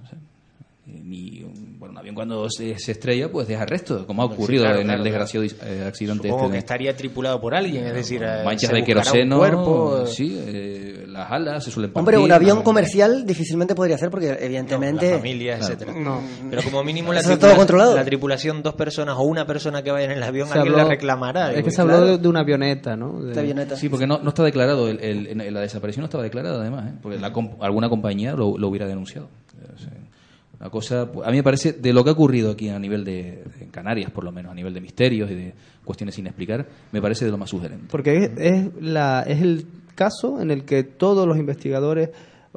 [0.88, 4.27] Eh, ni un, bueno, un avión cuando se, se estrella, pues deja resto, como ha
[4.27, 7.53] Sí, ocurrido claro, en claro, el desgraciado eh, accidente Supongo este que estaría tripulado por
[7.55, 11.91] alguien, es decir, eh, manchas se de queroseno, cuerpo, sí, eh, las alas se suelen
[11.93, 12.63] Hombre, partir, un avión ¿no?
[12.63, 15.11] comercial difícilmente podría ser porque evidentemente...
[15.11, 15.93] la familia, etcétera.
[16.49, 17.95] Pero como mínimo la, Eso está todo tripula- controlado.
[17.95, 20.83] la tripulación, dos personas o una persona que vaya en el avión, Se alguien habló-
[20.83, 21.49] la reclamará.
[21.49, 21.97] Es digo, que se claro.
[21.99, 23.21] habló de, una avioneta, ¿no?
[23.21, 26.93] De- Sí, porque no, no está declarado, el, la desaparición no estaba declarada además, ¿eh?
[27.01, 29.29] porque la comp- alguna compañía lo, lo hubiera denunciado.
[30.59, 33.43] Una cosa, a mí me parece, de lo que ha ocurrido aquí a nivel de,
[33.61, 35.53] en Canarias por lo menos, a nivel de misterios y de
[35.85, 37.85] cuestiones sin explicar, me parece de lo más sugerente.
[37.91, 42.09] Porque es la, es el caso en el que todos los investigadores,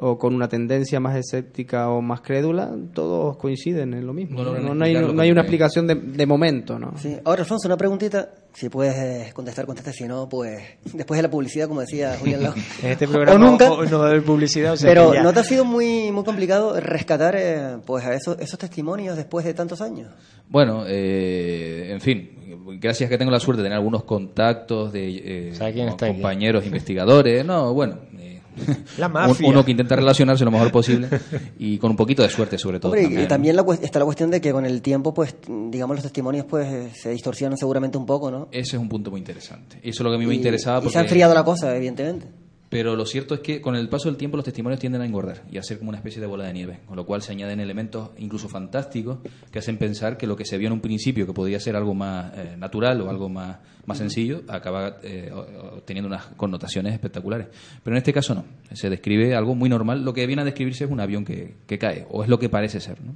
[0.03, 4.37] o con una tendencia más escéptica o más crédula, todos coinciden en lo mismo.
[4.39, 6.93] No No, logran no hay, no hay una explicación de, de momento, ¿no?
[6.97, 7.15] Sí.
[7.23, 8.29] Ahora, Alfonso, una preguntita.
[8.53, 9.93] Si puedes eh, contestar, contesta.
[9.93, 10.59] Si no, pues
[10.93, 12.53] después de la publicidad, como decía Julián Lau.
[12.83, 13.71] En este programa o nunca.
[13.71, 15.13] o- no va a haber publicidad, o sea Pero.
[15.23, 19.45] ¿no te ha sido muy, muy complicado rescatar eh, pues a esos, esos testimonios después
[19.45, 20.09] de tantos años?
[20.49, 22.29] Bueno, eh, en fin,
[22.79, 26.15] gracias que tengo la suerte de tener algunos contactos de eh, ¿Sabe quién está aquí?
[26.15, 28.30] compañeros investigadores, no, bueno, eh,
[28.97, 29.47] La un- mafia.
[29.49, 31.07] uno que intenta relacionarse lo mejor posible
[31.59, 32.91] y con un poquito de suerte sobre todo.
[32.91, 33.27] Hombre, y- también, y ¿no?
[33.29, 35.35] también la, está la cuestión de que con el tiempo, pues,
[35.69, 38.47] digamos, los testimonios pues se distorsionan seguramente un poco, ¿no?
[38.51, 39.77] Ese es un punto muy interesante.
[39.77, 40.77] Eso es lo que a mí me Y- interesaba.
[40.79, 40.93] y Porque...
[40.93, 42.27] se ha enfriado la cosa, evidentemente.
[42.71, 45.43] Pero lo cierto es que con el paso del tiempo los testimonios tienden a engordar
[45.51, 47.59] y a ser como una especie de bola de nieve, con lo cual se añaden
[47.59, 49.17] elementos incluso fantásticos
[49.51, 51.93] que hacen pensar que lo que se vio en un principio que podía ser algo
[51.93, 55.29] más eh, natural o algo más, más sencillo acaba eh,
[55.83, 57.47] teniendo unas connotaciones espectaculares.
[57.83, 60.85] Pero en este caso no, se describe algo muy normal, lo que viene a describirse
[60.85, 62.99] es un avión que, que cae, o es lo que parece ser.
[63.01, 63.15] ¿no?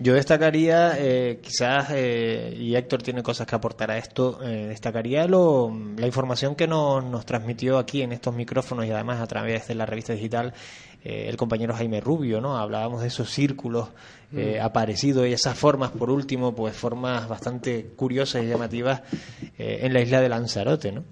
[0.00, 5.26] Yo destacaría, eh, quizás, eh, y Héctor tiene cosas que aportar a esto, eh, destacaría
[5.26, 9.66] lo, la información que nos, nos transmitió aquí en estos micrófonos y además a través
[9.66, 10.54] de la revista digital
[11.02, 12.56] eh, el compañero Jaime Rubio, ¿no?
[12.56, 13.88] Hablábamos de esos círculos
[14.32, 14.64] eh, Mm.
[14.64, 19.02] aparecidos y esas formas, por último, pues formas bastante curiosas y llamativas
[19.56, 21.04] en la isla de Lanzarote, ¿no?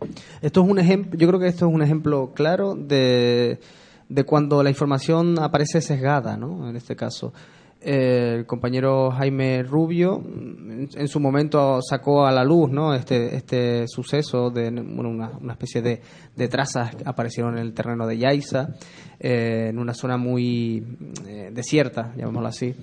[0.42, 3.58] Esto es un ejemplo, yo creo que esto es un ejemplo claro de,
[4.08, 6.68] de cuando la información aparece sesgada, ¿no?
[6.68, 7.32] En este caso.
[7.80, 12.94] Eh, el compañero Jaime Rubio en, en su momento sacó a la luz ¿no?
[12.94, 16.00] este, este suceso de bueno, una, una especie de,
[16.34, 18.70] de trazas que aparecieron en el terreno de Yaiza
[19.20, 20.84] eh, en una zona muy
[21.28, 22.74] eh, desierta, llamémoslo así.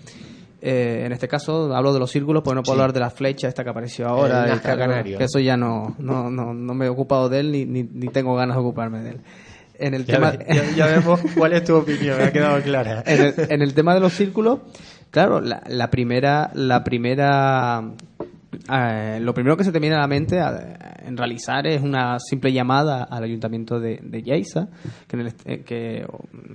[0.65, 2.81] Eh, en este caso hablo de los círculos, porque no puedo Sí.
[2.81, 4.43] hablar de la flecha esta que apareció ahora.
[4.45, 5.25] El Nazca que- Canario, que ¿no?
[5.25, 8.33] eso ya no, no, no, no me he ocupado de él ni, ni, ni tengo
[8.35, 9.17] ganas de ocuparme de él.
[9.79, 12.61] En el Ya, tema, ve- ya- ya vemos cuál es tu opinión, me ha quedado
[12.61, 13.03] clara.
[13.07, 14.59] en, el, en el tema de los círculos,
[15.11, 17.83] claro, la, la primera, la primera,
[18.71, 20.39] eh, lo primero que se te viene a la mente
[21.05, 24.67] en realizar es una simple llamada al ayuntamiento de, de Yaiza,
[25.07, 26.05] que, en el eh, que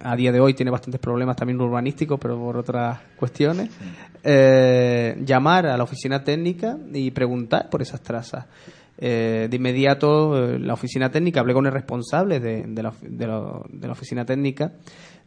[0.03, 3.69] a día de hoy tiene bastantes problemas también urbanísticos, pero por otras cuestiones.
[4.25, 8.47] Eh, llamar a la oficina técnica y preguntar por esas trazas.
[9.01, 13.27] Eh, de inmediato, eh, la oficina técnica, hablé con el responsable de, de la, de
[13.29, 14.73] la- de la oficina técnica,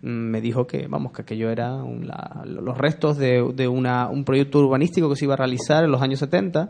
[0.02, 4.26] mm, me dijo que, vamos, que aquello era un- la- los restos de, una, un
[4.26, 6.70] proyecto urbanístico que se iba a realizar en los años 70.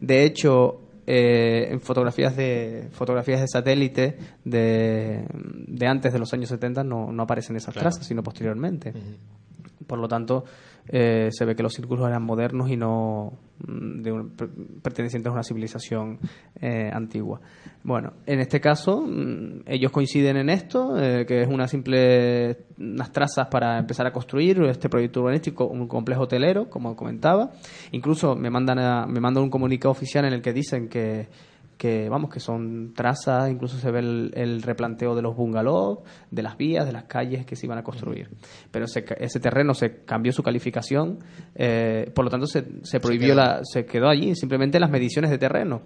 [0.00, 5.24] De hecho, eh, en fotografías de fotografías de satélite de,
[5.68, 7.90] de antes de los años 70 no, no aparecen esas Claro.
[7.90, 8.92] trazas, sino posteriormente.
[9.90, 10.44] Por lo tanto,
[10.86, 13.32] eh, se ve que los círculos eran modernos y no
[13.66, 14.48] mm, de un- per-
[14.82, 16.20] pertenecientes a una civilización
[16.60, 17.40] eh, antigua.
[17.82, 23.10] Bueno, en este caso, mm, ellos coinciden en esto, eh, que es una simple unas
[23.10, 27.50] trazas para empezar a construir este proyecto urbanístico, un complejo hotelero, como comentaba.
[27.90, 31.26] Incluso me mandan a- me mandan un comunicado oficial en el que dicen que
[31.80, 36.00] que vamos que son trazas incluso se ve el, el replanteo de los bungalows
[36.30, 38.28] de las vías de las calles que se iban a construir.
[38.70, 41.20] Pero ese, ese terreno se cambió su calificación
[41.54, 45.38] eh, por lo tanto se, se prohibió la se quedó allí simplemente las mediciones de
[45.38, 45.80] terreno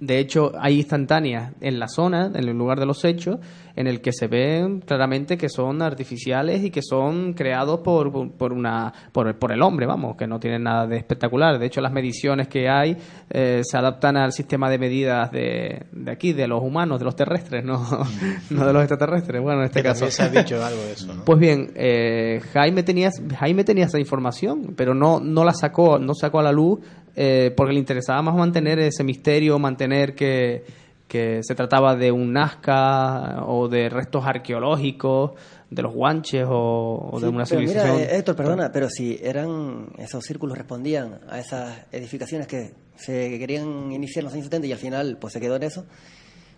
[0.00, 3.38] de hecho, hay instantáneas en la zona, en el lugar de los hechos,
[3.74, 8.52] en el que se ven claramente que son artificiales y que son creados por, por,
[8.52, 11.58] una, por, por el hombre, vamos, que no tienen nada de espectacular.
[11.58, 12.96] De hecho, las mediciones que hay
[13.30, 17.14] eh, se adaptan al sistema de medidas de, de aquí, de los humanos, de los
[17.14, 17.86] terrestres, no,
[18.50, 19.40] no de los extraterrestres.
[19.40, 20.10] Bueno, en este Que caso.
[20.10, 21.24] se ha dicho algo de eso, ¿no?
[21.24, 26.14] Pues bien, eh, Jaime tenía Jaime tenía esa información, pero no no la sacó no
[26.14, 26.80] sacó a la luz
[27.20, 30.64] eh, porque le interesaba más mantener ese misterio, mantener que
[31.08, 35.32] que se trataba de un Nazca o de restos arqueológicos
[35.70, 37.96] de los guanches o, o de una pero civilización.
[37.96, 43.38] Mira, eh, Héctor, perdona, pero si eran esos círculos respondían a esas edificaciones que se
[43.38, 45.86] querían iniciar en los años 70 y al final pues se quedó en eso,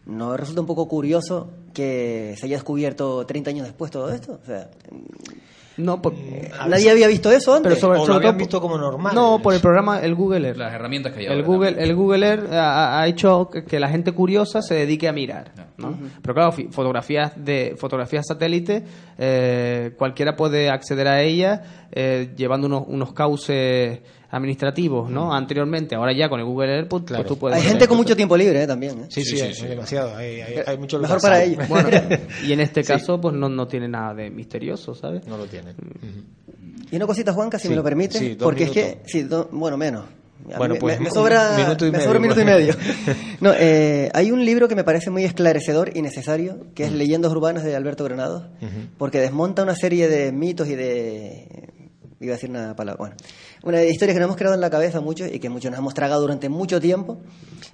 [0.07, 4.41] ¿no resulta un poco curioso que se haya descubierto 30 años después todo esto?
[4.43, 4.71] O sea,
[5.77, 6.15] No, por-
[6.69, 7.71] nadie había visto eso antes.
[7.71, 9.15] pero sobre, o lo sobre habían todo visto como normal.
[9.15, 10.59] No, por el programa el Google Earth.
[10.59, 11.91] Las herramientas que hay El ahora Google, también.
[11.91, 15.53] el Google Earth ha, ha hecho que, que la gente curiosa se dedique a mirar,
[15.79, 15.97] ¿no?
[16.21, 18.85] Pero claro, fotografías de fotografías satélite,
[19.17, 21.61] eh, cualquiera puede acceder a ellas
[21.93, 24.01] eh, llevando unos, unos cauces
[24.31, 25.35] administrativos, ¿no?
[25.35, 27.59] Anteriormente, ahora ya con el Google Earth, pues, pues tú puedes.
[27.59, 28.67] Hay gente con mucho tiempo libre ¿eh?
[28.67, 29.01] también.
[29.01, 29.07] ¿eh?
[29.09, 30.17] Sí, sí, hay demasiado.
[30.17, 31.65] Hay, hay, hay mucho Mejor para ellos.
[31.69, 31.89] Bueno,
[32.47, 35.27] y en este caso, pues no, no tiene nada de misterioso, ¿sabes?
[35.27, 35.75] No lo tienen.
[36.91, 39.23] Y una cosita, Juanca, si Sí, me lo permite, sí, dos porque es que, sí,
[39.23, 40.05] do- bueno, menos.
[40.57, 42.57] Bueno, pues, me, me un sobra, minuto y me medio, sobra un minuto y pues.
[42.57, 42.75] medio.
[43.41, 47.31] No, eh, hay un libro que me parece muy esclarecedor y necesario, que es Leyendas
[47.33, 48.45] Urbanas de Alberto Granados,
[48.99, 51.69] porque desmonta una serie de mitos y de...
[52.21, 53.17] Iba a decir una palabra, bueno,
[53.63, 55.79] una de historias que nos hemos creado en la cabeza muchos y que muchos nos
[55.79, 57.19] hemos tragado durante mucho tiempo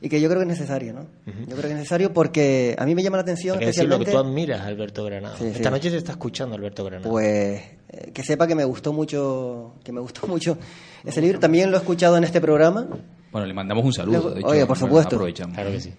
[0.01, 1.07] y que yo creo que es necesario, ¿no?
[1.27, 3.97] Yo creo que es necesario porque a mí me llama la atención Hay que decirlo
[3.97, 4.31] que especialmente...
[4.31, 5.37] tú admiras a Alberto Granado.
[5.37, 5.57] Sí, sí.
[5.57, 7.11] Esta noche se está escuchando Alberto Granado.
[7.11, 10.59] Pues eh, que sepa que me gustó mucho, que me gustó mucho
[11.05, 11.39] ese libro.
[11.39, 12.87] También lo he escuchado en este programa.
[13.31, 14.31] Bueno, le mandamos un saludo.
[14.31, 15.17] De hecho, Oye, por supuesto.
[15.17, 15.55] Aprovechamos.
[15.55, 15.93] Claro que sí.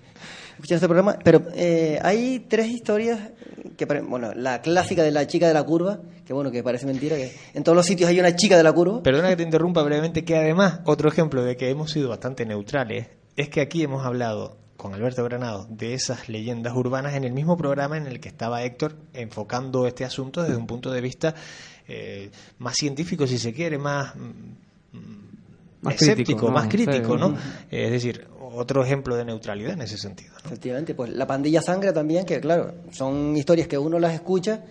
[0.57, 3.19] Escuché este programa, pero eh, hay tres historias
[3.77, 6.87] que, pare- bueno, la clásica de la chica de la curva, que bueno, que parece
[6.87, 9.03] mentira, que en todos los sitios hay una chica de la curva.
[9.03, 13.07] Perdona que te interrumpa brevemente, que además, otro ejemplo de que hemos sido bastante neutrales,
[13.35, 17.55] es que aquí hemos hablado con Alberto Granado de esas leyendas urbanas en el mismo
[17.55, 21.35] programa en el que estaba Héctor enfocando este asunto desde un punto de vista
[21.87, 26.51] eh, más científico, si se quiere, más, mm, Más escéptico, crítico, ¿no?
[26.53, 27.17] más crítico.
[27.17, 27.29] ¿no?
[27.71, 28.27] Eh, Es decir,
[28.57, 30.33] otro ejemplo de neutralidad en ese sentido.
[30.43, 34.63] Efectivamente, pues la pandilla sangre también, que claro, son historias que uno las escucha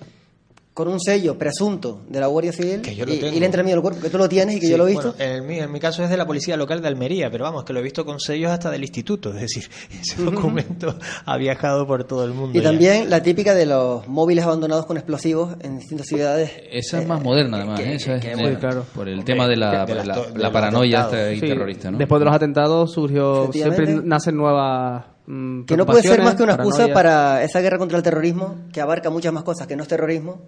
[0.77, 3.35] con un sello presunto de la Guardia Civil Que yo lo y, tengo.
[3.35, 4.87] y le entra miedo al cuerpo, que tú lo tienes y que Sí, yo lo
[4.87, 5.15] he visto.
[5.17, 7.45] bueno, en, el mi- en mi caso es de la Policía Local de Almería, pero
[7.45, 9.33] vamos, que lo he visto con sellos hasta del instituto.
[9.33, 9.71] Es decir,
[10.03, 12.59] ese documento ha viajado por todo el mundo.
[12.59, 12.69] Y ya.
[12.69, 16.51] también la típica de los móviles abandonados con explosivos en distintas ciudades.
[16.71, 17.81] Esa es más moderna, además.
[17.81, 17.95] ¿eh?
[17.95, 18.85] Esa es que- sí, claro.
[18.95, 21.97] Por el tema de la, de la- de la paranoia y Sí, terrorista, ¿no?
[21.97, 26.43] Después de los atentados surgió, siempre nacen nuevas mm, Que no puede ser más que
[26.43, 26.95] una excusa paranoia.
[26.95, 30.43] para esa guerra contra el terrorismo, que abarca muchas más cosas que no es terrorismo,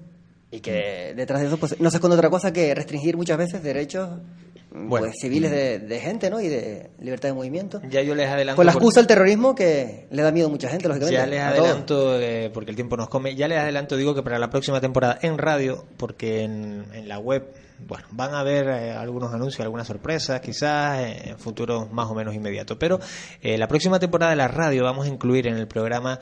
[0.51, 3.62] y que detrás de eso pues, no se esconde otra cosa que restringir muchas veces
[3.62, 4.09] derechos
[4.70, 5.07] mm, Bueno.
[5.07, 6.40] pues, civiles de, de gente ¿no?
[6.40, 7.80] y de libertad de movimiento.
[7.90, 8.57] Ya yo les adelanto.
[8.57, 11.20] Con la excusa del terrorismo que le da miedo a mucha gente, lógicamente.
[11.20, 14.38] Ya les adelanto, eh, porque el tiempo nos come, ya les adelanto, digo que para
[14.38, 17.53] la próxima temporada en radio, porque en, en la web,
[17.86, 22.14] bueno, van a haber eh, algunos anuncios, algunas sorpresas, quizás eh, en futuros más o
[22.14, 22.76] menos inmediatos.
[22.80, 22.99] Pero
[23.42, 26.18] eh, la próxima temporada de la radio vamos a incluir en el programa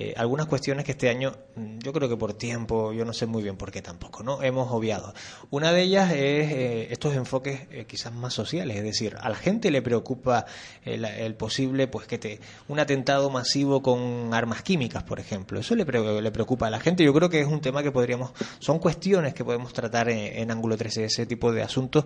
[0.00, 3.26] eh, algunas cuestiones que este año, mm, yo creo que por tiempo, yo no sé
[3.26, 4.40] muy bien por qué tampoco, ¿no?
[4.44, 5.12] Hemos obviado.
[5.50, 9.34] Una de ellas es eh, estos enfoques eh, quizás más sociales, es decir, a la
[9.34, 10.46] gente le preocupa
[10.84, 12.38] el, el posible, pues que te,
[12.68, 15.58] un atentado masivo con armas químicas, por ejemplo.
[15.58, 17.02] Eso le, pre- le preocupa a la gente.
[17.02, 18.30] Yo creo que es un tema que podríamos,
[18.60, 22.04] son cuestiones que podemos tratar en Ángulo 13, ese tipo de asuntos,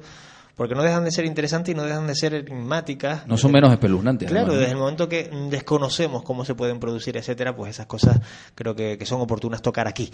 [0.57, 3.26] porque no dejan de ser interesantes y no dejan de ser enigmáticas.
[3.26, 4.30] No son menos espeluznantes.
[4.30, 8.20] Claro, desde el momento que desconocemos cómo se pueden producir, etcétera, pues esas cosas
[8.55, 10.12] creo que, que son oportunas tocar aquí.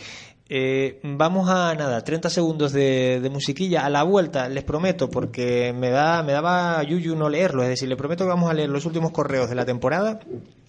[0.48, 5.72] Eh, vamos a nada, 30 segundos de, de musiquilla a la vuelta, les prometo, porque
[5.72, 8.68] me da me daba yuyu no leerlo, es decir, les prometo que vamos a leer
[8.68, 10.20] los últimos correos de la temporada,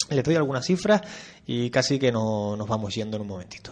[0.10, 1.02] les doy algunas cifras
[1.46, 3.72] y casi que no, nos vamos yendo en un momentito.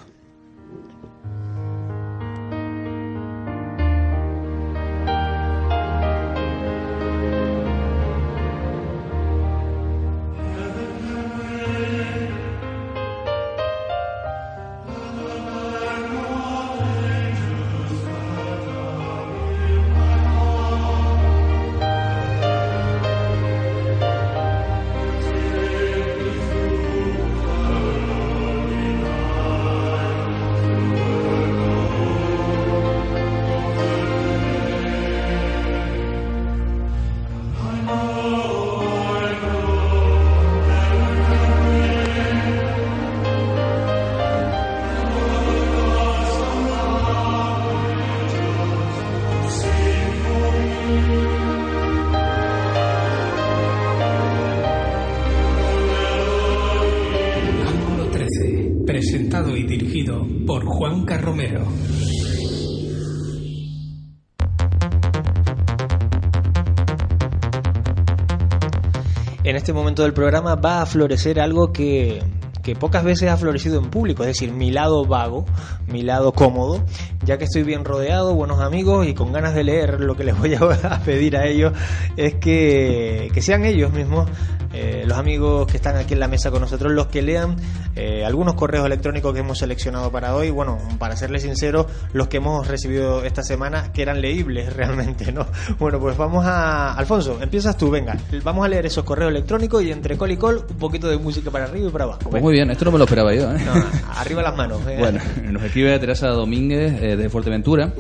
[59.88, 61.66] Dirigido por Juan Carromero.
[69.44, 72.22] En este momento del programa va a florecer algo que,
[72.64, 75.46] que pocas veces ha florecido en público, es decir, mi lado vago,
[75.88, 76.84] mi lado cómodo,
[77.24, 80.38] ya que estoy bien rodeado, buenos amigos y con ganas de leer, lo que les
[80.38, 81.72] voy a pedir a ellos
[82.18, 84.30] es que, que sean ellos mismos
[84.78, 87.56] eh, los amigos que están aquí en la mesa con nosotros, los que lean
[87.96, 92.38] eh, algunos correos electrónicos que hemos seleccionado para hoy, bueno, para serles sinceros, los que
[92.38, 95.48] hemos recibido esta semana, que eran leíbles realmente, ¿no?
[95.80, 96.94] Bueno, pues vamos a...
[96.94, 100.66] Alfonso, empiezas tú, venga, vamos a leer esos correos electrónicos y entre col y col
[100.70, 102.30] un poquito de música para arriba y para abajo.
[102.30, 103.52] Pues muy bien, esto no me lo esperaba yo.
[103.52, 103.60] ¿eh?
[103.66, 103.84] No,
[104.16, 104.82] arriba las manos.
[104.98, 107.94] Bueno, nos escribe Teresa Domínguez eh, de Fuerteventura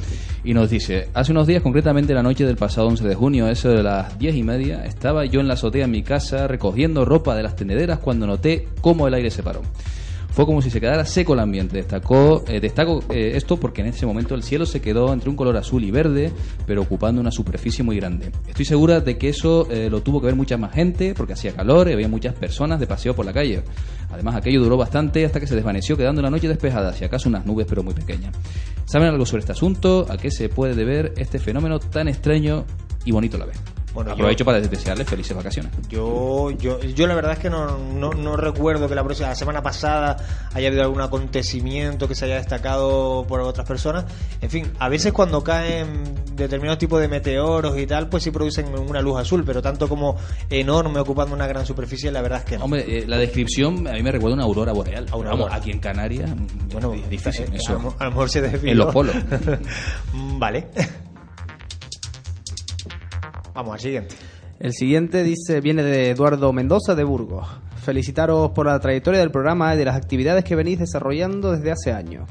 [0.47, 3.67] y nos dice, hace unos días, concretamente la noche del pasado 11 de junio, eso
[3.67, 7.35] de las 10 y media, estaba yo en la azotea en mi casa recogiendo ropa
[7.35, 9.61] de las tenederas cuando noté cómo el aire se paró.
[10.37, 11.77] Fue como si se quedara seco el ambiente.
[11.77, 15.35] Destacó, eh, destaco eh, esto porque en ese momento el cielo se quedó entre un
[15.35, 16.31] color azul y verde,
[16.67, 18.31] pero ocupando una superficie muy grande.
[18.47, 21.53] Estoy segura de que eso eh, lo tuvo que ver mucha más gente, porque hacía
[21.53, 23.63] calor y había muchas personas de paseo por la calle.
[24.11, 27.43] Además, aquello duró bastante hasta que se desvaneció, quedando la noche despejada, si acaso unas
[27.47, 28.35] nubes, pero muy pequeñas.
[28.85, 30.05] ¿Saben algo sobre este asunto?
[30.07, 32.63] ¿A qué se puede deber este fenómeno tan extraño
[33.05, 33.76] y bonito a la vez?
[33.97, 35.71] Bueno, Aprovecho yo- para desearles felices vacaciones.
[35.89, 39.35] Yo, yo, yo la verdad es que no, no, no recuerdo que la próxima la
[39.35, 40.17] semana pasada
[40.53, 44.05] haya habido algún acontecimiento que se haya destacado por otras personas.
[44.39, 46.03] En fin, a veces cuando caen
[46.35, 50.15] determinados tipos de meteoros y tal, pues sí producen una luz azul, pero tanto como
[50.51, 52.65] enorme ocupando una gran superficie, la verdad es que no.
[52.65, 55.07] Hombre, eh, la descripción a mí me recuerda una aurora boreal.
[55.09, 55.59] Aurora Vamos, boreal.
[55.59, 56.29] aquí en Canarias,
[56.71, 57.79] Bueno, es difícil eh, eso.
[57.79, 58.71] A, lo- a lo mejor se desfiló.
[58.73, 59.15] En los polos.
[60.37, 60.67] Vale.
[63.57, 64.15] Vamos al siguiente.
[64.59, 67.47] El siguiente dice viene de Eduardo Mendoza de Burgos.
[67.77, 71.91] Felicitaros por la trayectoria del programa y de las actividades que venís desarrollando desde hace
[71.91, 72.29] años.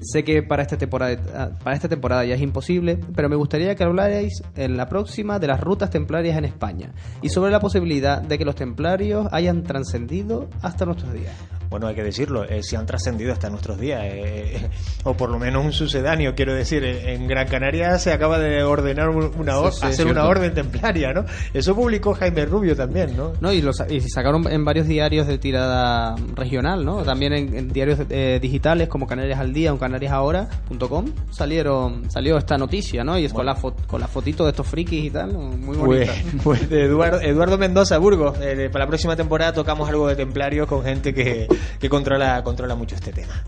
[0.00, 3.84] Sé que para esta temporada para esta temporada ya es imposible, pero me gustaría que
[3.84, 8.38] hablarais en la próxima de las rutas templarias en España y sobre la posibilidad de
[8.38, 11.34] que los templarios hayan trascendido hasta nuestros días.
[11.72, 14.68] Bueno, hay que decirlo, eh, si han trascendido hasta nuestros días, eh,
[15.04, 18.62] o por lo menos un sucedáneo, quiero decir, eh, en Gran Canaria se acaba de
[18.62, 21.24] ordenar un- una or- Sí, sí, hacer una orden templaria, ¿no?
[21.52, 23.32] Eso publicó Jaime Rubio también, ¿no?
[23.40, 27.02] No, y, lo sa- y sacaron en varios diarios de tirada regional, ¿no?
[27.02, 32.56] También en, en diarios eh, digitales como Canarias al Día o canariasahora.com salieron salió esta
[32.58, 33.18] noticia, ¿no?
[33.18, 36.12] Y es con la fo- con la fotito de estos frikis y tal, muy bonita.
[36.44, 38.36] pues de Eduardo, Eduardo Mendoza, Burgos.
[38.40, 42.74] Eh, para la próxima temporada tocamos algo de templarios con gente que, que controla, controla
[42.74, 43.42] mucho este tema.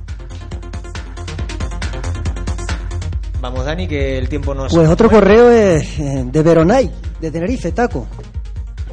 [3.41, 4.73] Vamos, Dani, que el tiempo nos.
[4.73, 6.91] Pues otro correo es de Veronay,
[7.21, 8.07] de Tenerife, Taco.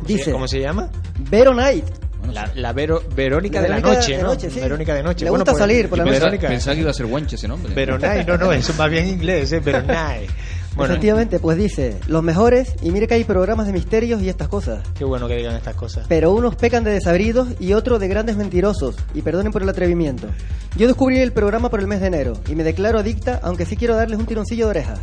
[0.05, 0.89] Dice, ¿Cómo se llama?
[1.29, 1.83] Veronay.
[2.31, 4.29] La, la Vero- Verónica de la noche, de ¿no?
[4.29, 4.59] noche, sí.
[4.59, 5.25] Verónica de noche.
[5.25, 6.37] Le Bueno, gusta pues, salir por la noche.
[6.37, 7.73] Pensaba que iba a ser guanche ese nombre.
[7.73, 9.59] Veronay, no, no, eso es más bien inglés, ¿eh?
[9.59, 10.27] Veronay.
[10.75, 14.47] Bueno, Efectivamente, pues dice, los mejores, y mire que hay programas de misterios y estas
[14.47, 14.81] cosas.
[14.97, 16.05] qué bueno que digan estas cosas.
[16.07, 20.27] Pero unos pecan de desabridos y otros de grandes mentirosos, y perdonen por el atrevimiento.
[20.77, 23.75] Yo descubrí el programa por el mes de enero, y me declaro adicta, aunque sí
[23.75, 24.99] quiero darles un tironcillo de orejas.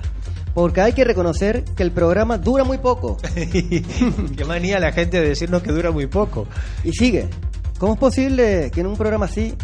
[0.55, 3.19] Porque hay que reconocer que el programa dura muy poco.
[3.35, 6.47] Qué manía la gente de decirnos que dura muy poco.
[6.83, 7.29] Y sigue.
[7.79, 9.55] ¿Cómo es posible que en un programa así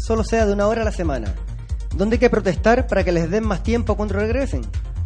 [0.00, 1.34] solo sea de una hora a la semana?
[1.94, 4.62] ¿Dónde hay que protestar para que les den más tiempo cuando regresen?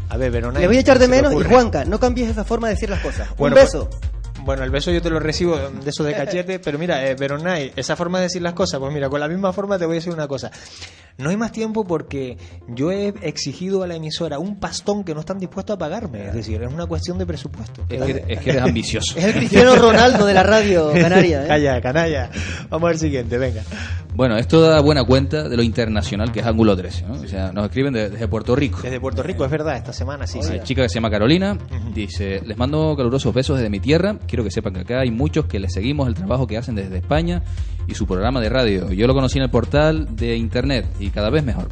[0.09, 0.61] A ver, Veronay.
[0.63, 1.49] Le voy a echar de ¿qué se te menos y?
[1.49, 3.29] Juanca, no cambies esa forma de decir las cosas.
[3.37, 3.91] Bueno, un beso.
[3.91, 4.14] pues-
[4.45, 7.73] bueno, el beso yo te lo recibo de eso de cachete, pero mira, eh, Veronay,
[7.77, 9.99] esa forma de decir las cosas, pues mira, con la misma forma te voy a
[9.99, 10.51] decir una cosa.
[11.17, 12.37] No hay más tiempo porque
[12.67, 16.27] yo he exigido a la emisora un pastón que no están dispuestos a pagarme.
[16.27, 17.85] Es decir, es una cuestión de presupuesto.
[17.89, 19.17] Es que, es que eres ambicioso.
[19.17, 21.45] Es el Cristiano Ronaldo de la radio canaria.
[21.45, 21.47] ¿eh?
[21.49, 22.31] Calla, canalla.
[22.69, 23.63] Vamos al siguiente, venga.
[24.17, 27.07] Bueno, esto da buena cuenta de lo internacional que es Ángulo 13.
[27.07, 27.15] ¿no?
[27.15, 28.81] O sea, nos escriben de- desde Puerto Rico.
[28.83, 30.53] Desde Puerto Rico, es verdad, esta semana sí, sí.
[30.55, 31.57] Una chica que se llama Carolina
[31.95, 34.17] dice: Les mando calurosos besos desde mi tierra.
[34.35, 36.97] Quiero que sepan que acá hay muchos que les seguimos el trabajo que hacen desde
[36.97, 37.45] España
[37.87, 38.91] y su programa de radio.
[38.91, 41.69] Yo lo conocí en el portal de internet y cada vez mejor.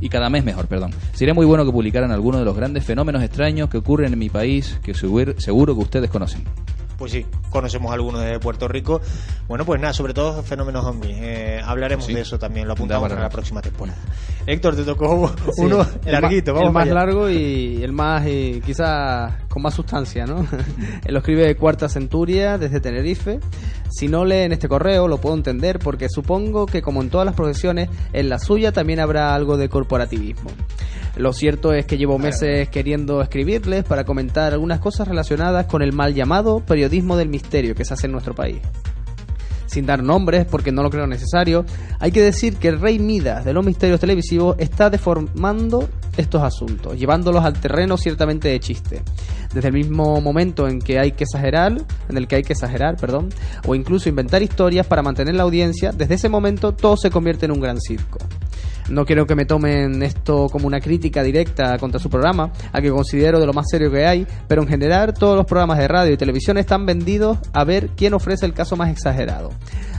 [0.00, 0.92] Y cada mes mejor, perdón.
[1.12, 4.28] Sería muy bueno que publicaran algunos de los grandes fenómenos extraños que ocurren en mi
[4.28, 5.34] país, que seguro,
[5.74, 6.44] que ustedes conocen.
[6.98, 9.00] Pues sí, conocemos algunos de Puerto Rico.
[9.48, 11.16] Bueno, pues nada, sobre todo fenómenos ovnis.
[11.20, 12.14] Eh, hablaremos Sí.
[12.14, 13.98] de eso también, lo apuntamos para la próxima temporada.
[14.46, 16.94] Héctor, te tocó Sí, uno el larguito, ma- vamos el más allá.
[16.94, 20.46] largo y el más eh, quizás con más sustancia, ¿no?
[21.04, 23.40] Él lo escribe Cuarta Centuria desde Tenerife.
[23.94, 27.36] Si no leen este correo lo puedo entender porque supongo que como en todas las
[27.36, 30.50] profesiones, en la suya también habrá algo de corporativismo.
[31.14, 35.92] Lo cierto es que llevo meses queriendo escribirles para comentar algunas cosas relacionadas con el
[35.92, 38.62] mal llamado periodismo del misterio que se hace en nuestro país
[39.74, 41.64] sin dar nombres porque no lo creo necesario,
[41.98, 46.96] hay que decir que el rey Midas de los misterios televisivos está deformando estos asuntos,
[46.96, 49.02] llevándolos al terreno ciertamente de chiste.
[49.52, 51.76] Desde el mismo momento en que hay que exagerar,
[52.08, 53.30] en el que hay que exagerar, perdón,
[53.66, 57.52] o incluso inventar historias para mantener la audiencia, desde ese momento todo se convierte en
[57.52, 58.18] un gran circo.
[58.90, 62.90] No quiero que me tomen esto como una crítica directa contra su programa, al que
[62.90, 66.12] considero de lo más serio que hay, pero en general todos los programas de radio
[66.12, 69.50] y televisión están vendidos a ver quién ofrece el caso más exagerado.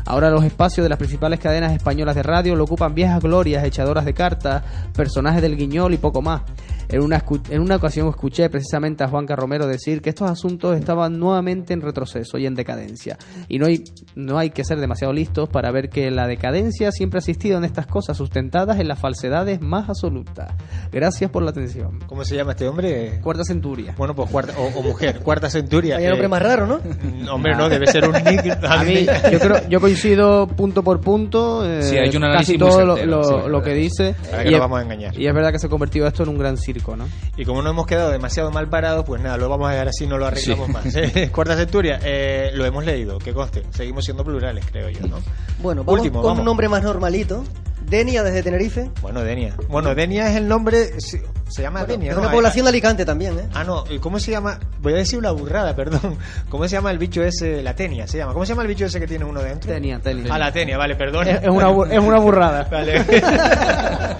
[0.06, 4.06] Ahora los espacios de las principales cadenas españolas de radio lo ocupan viejas glorias, echadoras
[4.06, 4.64] de cartas,
[4.94, 6.44] personajes del guiñol y poco más.
[6.88, 11.18] En una, en una ocasión escuché precisamente a Juan Romero decir que estos asuntos estaban
[11.18, 13.18] nuevamente en retroceso y en decadencia.
[13.48, 13.84] Y no hay,
[14.16, 17.66] no hay que ser demasiado listos para ver que la decadencia siempre ha existido en
[17.66, 20.54] estas cosas sustentadas en las falsedades más absolutas.
[20.92, 22.00] Gracias por la atención.
[22.08, 23.20] ¿Cómo se llama este hombre?
[23.22, 23.94] Cuarta Centuria.
[23.98, 25.98] Bueno, pues cuarta, o, o mujer, cuarta centuria.
[25.98, 26.80] Hay un nombre más raro, ¿no?
[27.24, 28.58] No, hombre, no, debe ser un nick.
[28.64, 31.66] A mí, yo creo, yo coincido punto por punto.
[31.66, 33.74] eh, Sí, ha hecho un análisis casi muy todo lo, certero, lo- sí, lo que
[33.74, 34.16] dice.
[34.32, 35.20] Para que y nos vamos a engañar.
[35.20, 37.06] Y es verdad que se ha convertido esto en un gran circo, ¿no?
[37.38, 40.08] Y como no hemos quedado demasiado mal parados, pues nada, lo vamos a dejar así,
[40.08, 40.74] no lo arreglamos Sí.
[40.74, 40.96] más.
[40.96, 41.30] ¿eh?
[41.34, 43.64] Cuarta centuria, eh, lo hemos leído, que conste.
[43.72, 45.18] Seguimos siendo plurales, creo yo, ¿no?
[45.62, 46.40] Bueno, vamos Último, con vamos.
[46.40, 47.44] un nombre más normalito.
[47.86, 48.90] Denia desde Tenerife.
[49.02, 49.56] Bueno, Denia.
[49.70, 51.00] Bueno, Denia es el nombre.
[51.00, 52.10] Se, se llama Bueno, Denia.
[52.12, 52.24] es ¿no?
[52.24, 53.48] una población de Alicante también, ¿eh?
[53.54, 54.60] Ah, no, ¿y ¿cómo se llama?
[54.82, 56.18] Voy a decir una burrada, perdón.
[56.50, 57.62] ¿Cómo se llama el bicho ese?
[57.62, 58.34] La tenia, se llama.
[58.34, 59.72] ¿Cómo se llama el bicho ese que tiene uno dentro?
[59.72, 60.34] Tenia, tenia.
[60.34, 61.28] Ah, la tenia, vale, perdón.
[61.28, 62.64] Es, es una, es una burrada.
[62.72, 63.06] Vale.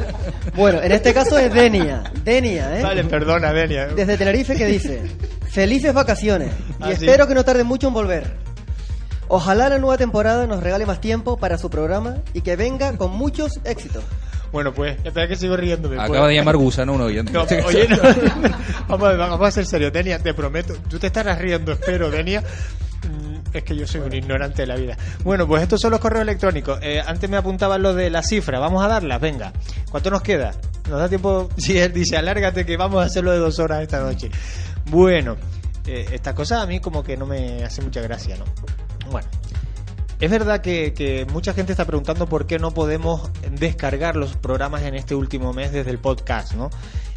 [0.56, 2.02] Bueno, en este caso es Denia.
[2.24, 2.82] Denia, ¿eh?
[2.84, 3.88] Vale, perdona, Denia.
[3.88, 5.02] Desde Tenerife que dice,
[5.50, 6.50] felices vacaciones
[6.80, 7.06] y Ah, sí.
[7.06, 8.38] espero que no tarde mucho en volver.
[9.28, 13.12] Ojalá la nueva temporada nos regale más tiempo para su programa y que venga con
[13.12, 14.04] muchos éxitos.
[14.52, 15.96] Bueno, pues, espera que sigo riéndome.
[15.96, 16.30] Acaba pues.
[16.30, 17.32] de llamar gusano un oyente.
[17.32, 17.98] No, oye, no.
[18.88, 20.76] vamos, a, vamos a ser serios, Denia, te prometo.
[20.90, 22.42] Tú te estarás riendo, espero, Denia.
[22.42, 24.96] Mm, Es que yo soy un ignorante de la vida.
[25.24, 26.80] Bueno, pues estos son los correos electrónicos.
[26.82, 28.60] Eh, antes me apuntaban lo de la cifra.
[28.60, 29.52] Vamos a darlas, venga.
[29.90, 30.54] ¿Cuánto nos queda?
[30.90, 31.50] ¿Nos da tiempo?
[31.58, 34.30] Si él dice, alárgate que vamos a hacerlo de dos horas esta noche.
[34.86, 35.36] Bueno,
[35.88, 38.46] eh, esta cosa a mí como que no me hace mucha gracia, ¿no?
[39.12, 39.28] Bueno.
[40.22, 44.96] Es verdad que, mucha gente está preguntando por qué no podemos descargar los programas en
[44.96, 46.70] este último mes desde el podcast, ¿no?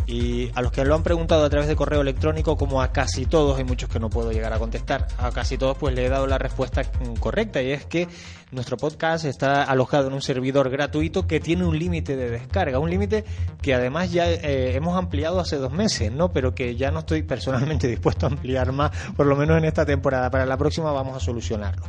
[0.09, 3.27] Y a los que lo han preguntado a través de correo electrónico, como a casi
[3.27, 6.09] todos, hay muchos que no puedo llegar a contestar, a casi todos pues le he
[6.09, 8.09] dado la respuesta mm, correcta y es que
[8.51, 12.89] nuestro podcast está alojado en un servidor gratuito que tiene un límite de descarga, un
[12.89, 13.27] límite
[13.61, 16.33] que además ya eh, hemos ampliado hace dos meses, ¿no?
[16.33, 19.85] Pero que ya no estoy personalmente dispuesto a ampliar más, por lo menos en esta
[19.85, 20.31] temporada.
[20.31, 21.85] Para la próxima vamos a solucionarlo.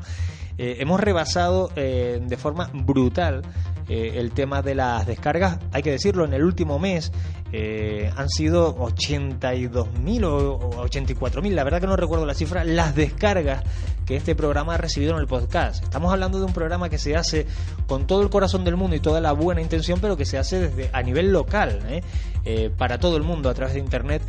[0.58, 3.44] Eh, hemos rebasado eh, de forma brutal
[3.90, 5.60] eh, el tema de las descargas.
[5.72, 7.12] Hay que decirlo, en el último mes
[7.52, 12.96] eh, han sido 82.000 o, o 84.000, la verdad que no recuerdo la cifra, las
[12.96, 13.64] descargas
[14.06, 15.84] que este programa ha recibido en el podcast.
[15.84, 17.46] Estamos hablando de un programa que se hace
[17.88, 20.60] con todo el corazón del mundo y toda la buena intención, pero que se hace
[20.60, 22.02] desde a nivel local, ¿eh?
[22.46, 24.24] Eh, para todo el mundo a través de Internet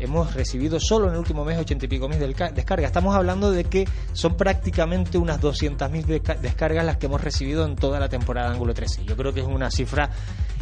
[0.00, 2.86] hemos recibido solo en el último mes ochenta y pico mil descargas.
[2.86, 7.76] Estamos hablando de que son prácticamente unas 200.000 desca- descargas las que hemos recibido en
[7.76, 9.04] toda la temporada de Ángulo 13.
[9.04, 10.10] Yo creo que es una cifra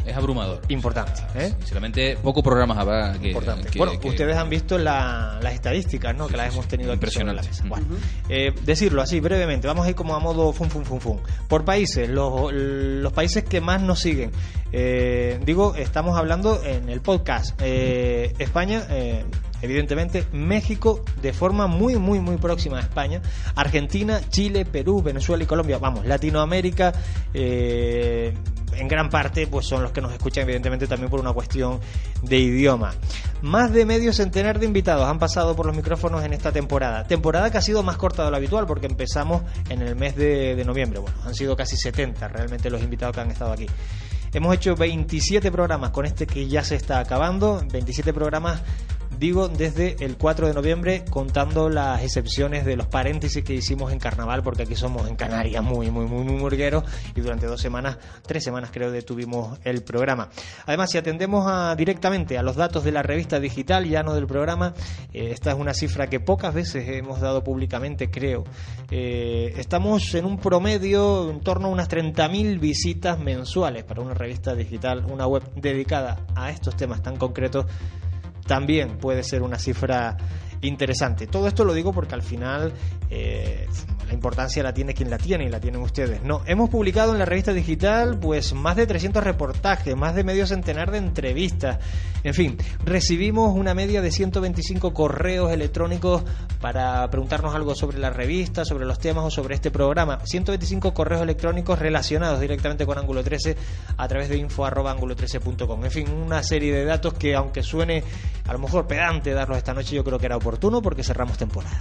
[0.09, 0.61] Es abrumador.
[0.69, 1.23] importante.
[1.35, 1.53] ¿eh?
[1.59, 3.29] Sinceramente, pocos programas habrá que.
[3.29, 3.69] Importante.
[3.71, 6.27] que- bueno, que- ustedes han visto la- las estadísticas, ¿no?
[6.27, 7.65] Que las hemos tenido aquí sobre la mesa.
[7.67, 7.87] Bueno,
[8.29, 11.21] eh, decirlo así brevemente, vamos a ir como a modo fun fun fun fun.
[11.49, 14.31] Por países, los, los países que más nos siguen.
[14.73, 17.59] Eh, digo, estamos hablando en el podcast.
[17.63, 19.25] Eh, España, eh,
[19.63, 23.21] evidentemente, México de forma muy, muy, muy próxima a España.
[23.55, 25.79] Argentina, Chile, Perú, Venezuela y Colombia.
[25.79, 26.93] Vamos, Latinoamérica.
[27.35, 28.35] eh,
[28.79, 31.81] en gran parte pues son los que nos escuchan evidentemente también por una cuestión
[32.23, 32.95] de idioma.
[33.43, 37.05] Más de medio centenar de invitados han pasado por los micrófonos en esta temporada.
[37.05, 40.57] Temporada que ha sido más corta de lo habitual porque empezamos en el mes de,
[40.57, 40.99] de noviembre.
[41.01, 43.67] Bueno, han sido casi 70 realmente los invitados que han estado aquí.
[44.33, 47.63] Hemos hecho 27 programas con este que ya se está acabando.
[47.71, 48.61] 27 programas
[49.19, 53.99] digo desde el 4 de noviembre contando las excepciones de los paréntesis que hicimos en
[53.99, 56.85] carnaval porque aquí somos en Canarias muy muy muy muy murgueros
[57.17, 60.29] y durante dos semanas tres semanas creo detuvimos el programa.
[60.67, 64.27] Además si atendemos a, directamente a los datos de la revista digital ya no del
[64.27, 64.75] programa
[65.13, 68.45] eh, esta es una cifra que pocas veces hemos dado públicamente creo.
[68.91, 74.55] Eh, estamos en un promedio en torno a unas 30.000 visitas mensuales para una revista
[74.55, 77.67] digital una web dedicada a estos temas tan concretos
[78.49, 80.17] también puede ser una cifra
[80.63, 81.27] interesante.
[81.27, 82.73] Todo esto lo digo porque al final
[83.11, 83.67] eh,
[84.07, 86.23] la importancia la tiene quien la tiene y la tienen ustedes.
[86.23, 90.47] No, hemos publicado en la revista digital pues más de 300 reportajes, más de medio
[90.47, 91.79] centenar de entrevistas.
[92.25, 96.25] En fin, recibimos una media de 125 correos electrónicos
[96.61, 100.21] para preguntarnos algo sobre la revista, sobre los temas o sobre este programa.
[100.25, 103.57] 125 correos electrónicos relacionados directamente con Ángulo 13
[103.97, 105.85] a través de info@angulo13.com.
[105.85, 108.03] En fin, una serie de datos que aunque suene
[108.47, 110.48] a lo mejor pedante darlos esta noche, yo creo que era oportuno
[110.83, 111.79] porque cerramos temporada.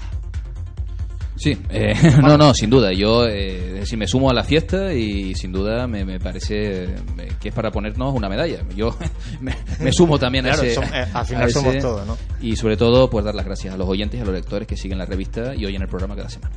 [1.35, 2.91] Sí, eh, no, no, sin duda.
[2.93, 6.95] Yo eh, decir, me sumo a la fiesta y sin duda me, me parece
[7.39, 8.63] que es para ponernos una medalla.
[8.75, 8.95] Yo
[9.41, 10.81] me, me sumo también Claro, a ese.
[10.81, 12.17] som- eh, al a final ese- somos todos, ¿no?
[12.41, 14.75] Y sobre todo, pues dar las gracias a los oyentes y a los lectores que
[14.75, 16.55] siguen la revista y oyen el programa cada semana.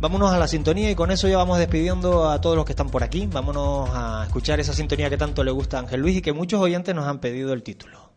[0.00, 2.88] Vámonos a la sintonía y con eso ya vamos despidiendo a todos los que están
[2.90, 3.28] por aquí.
[3.30, 6.60] Vámonos a escuchar esa sintonía que tanto le gusta a Ángel Luis y que muchos
[6.60, 8.10] oyentes nos han pedido el título.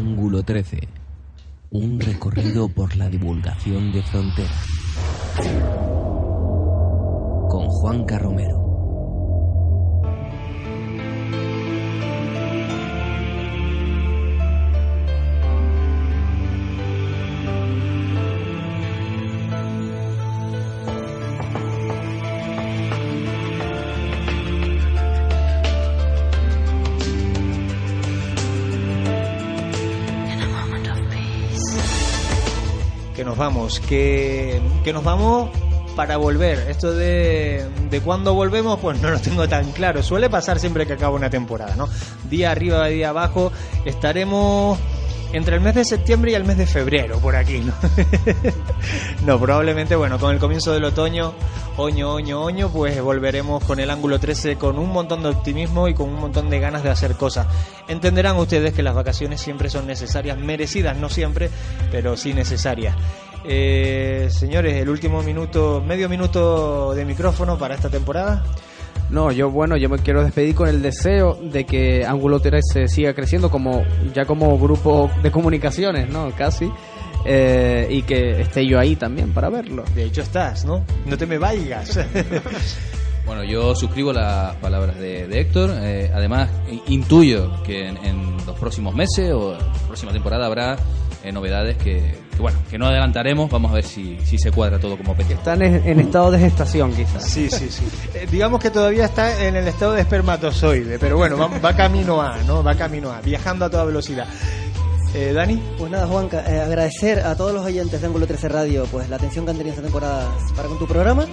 [0.00, 0.88] Ángulo 13.
[1.72, 4.66] Un recorrido por la divulgación de fronteras.
[7.50, 8.59] Con Juan Carromero.
[33.40, 35.48] Vamos, que, que nos vamos
[35.96, 36.58] para volver.
[36.68, 40.02] Esto de, de cuándo volvemos, pues no lo tengo tan claro.
[40.02, 41.88] Suele pasar siempre que acaba una temporada, ¿no?
[42.28, 43.50] Día arriba, día abajo.
[43.86, 44.78] Estaremos
[45.32, 47.72] entre el mes de septiembre y el mes de febrero por aquí, ¿no?
[49.26, 51.32] no, probablemente, bueno, con el comienzo del otoño,
[51.76, 55.94] oño, oño, oño, pues volveremos con el ángulo 13 con un montón de optimismo y
[55.94, 57.46] con un montón de ganas de hacer cosas.
[57.88, 61.50] Entenderán ustedes que las vacaciones siempre son necesarias, merecidas, no siempre,
[61.90, 62.96] pero sí necesarias.
[63.44, 68.44] Eh, señores, el último minuto, medio minuto de micrófono para esta temporada.
[69.08, 73.12] No, yo bueno, yo me quiero despedir con el deseo de que Ángulo 13 siga
[73.12, 73.82] creciendo como
[74.14, 76.30] ya como grupo de comunicaciones, ¿no?
[76.36, 76.70] Casi.
[77.24, 79.84] eh, y que esté yo ahí también para verlo.
[79.94, 80.84] De hecho estás, ¿no?
[81.06, 81.98] No te me vayas.
[83.26, 85.70] Bueno, yo suscribo las palabras de, de Héctor.
[85.82, 86.50] Eh, además,
[86.88, 90.76] intuyo que en, en los próximos meses o la próxima temporada habrá
[91.22, 93.50] eh, novedades que, bueno, que no adelantaremos.
[93.50, 95.38] Vamos a ver si, si se cuadra todo como pensamos.
[95.40, 97.24] Están en, en estado de gestación, quizás.
[97.24, 97.84] Sí, sí, sí.
[98.14, 102.20] Eh, digamos que todavía está en el estado de espermatozoide, pero bueno, va, va camino
[102.20, 102.62] a, ¿no?
[102.62, 104.26] Va camino a, viajando a toda velocidad.
[105.14, 105.60] Eh, Dani.
[105.76, 109.16] Pues nada, Juanca, eh, agradecer a todos los oyentes de Ángulo 13 Radio pues la
[109.16, 111.26] atención que han tenido esta temporada para con tu programa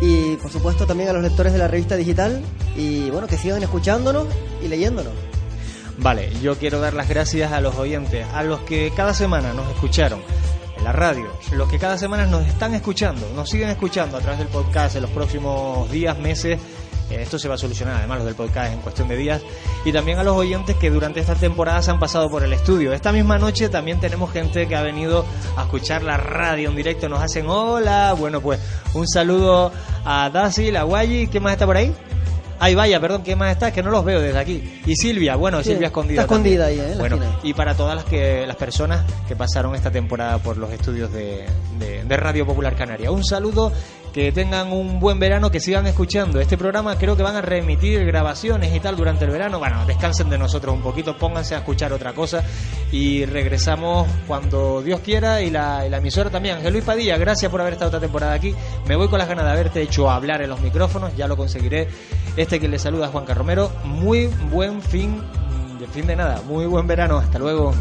[0.00, 2.42] y por supuesto también a los lectores de la revista digital
[2.76, 4.26] y bueno, que sigan escuchándonos
[4.62, 5.12] y leyéndonos.
[5.98, 9.68] Vale, yo quiero dar las gracias a los oyentes, a los que cada semana nos
[9.70, 10.20] escucharon
[10.76, 14.38] en la radio, los que cada semana nos están escuchando, nos siguen escuchando a través
[14.38, 16.58] del podcast en los próximos días, meses.
[17.08, 19.40] Eh, Esto se va a solucionar, además, los del podcast en cuestión de días.
[19.84, 22.92] Y también a los oyentes que durante esta temporada se han pasado por el estudio.
[22.92, 25.24] Esta misma noche también tenemos gente que ha venido
[25.56, 27.08] a escuchar la radio en directo.
[27.08, 28.12] Nos hacen hola.
[28.18, 28.60] Bueno, pues
[28.92, 29.72] un saludo
[30.04, 31.28] a Dasil, a Guayi.
[31.28, 31.94] ¿Qué más está por ahí?
[32.58, 33.70] Ay, vaya, perdón, ¿qué más está?
[33.70, 34.80] Que no los veo desde aquí.
[34.86, 36.22] Y Silvia, bueno, Sí, Silvia escondida.
[36.22, 36.86] está escondida también.
[36.86, 36.96] ahí, ¿eh?
[36.98, 41.12] Bueno, y para todas las que las personas que pasaron esta temporada por los estudios
[41.12, 41.44] de,
[41.78, 43.10] de- de Radio Popular Canaria.
[43.10, 43.72] Un saludo,
[44.16, 46.96] que tengan un buen verano, que sigan escuchando este programa.
[46.96, 49.58] Creo que van a remitir grabaciones y tal durante el verano.
[49.58, 52.42] Bueno, descansen de nosotros un poquito, pónganse a escuchar otra cosa
[52.90, 56.56] y regresamos cuando Dios quiera y la, emisora también.
[56.56, 58.54] Ángel Luis Padilla, gracias por haber estado esta temporada aquí.
[58.86, 61.86] Me voy con las ganas de haberte hecho hablar en los micrófonos, ya lo conseguiré.
[62.38, 63.70] Este que le saluda Juan Carromero.
[63.84, 65.20] Muy buen fin,
[65.78, 67.18] de fin de nada, muy buen verano.
[67.18, 67.74] Hasta luego.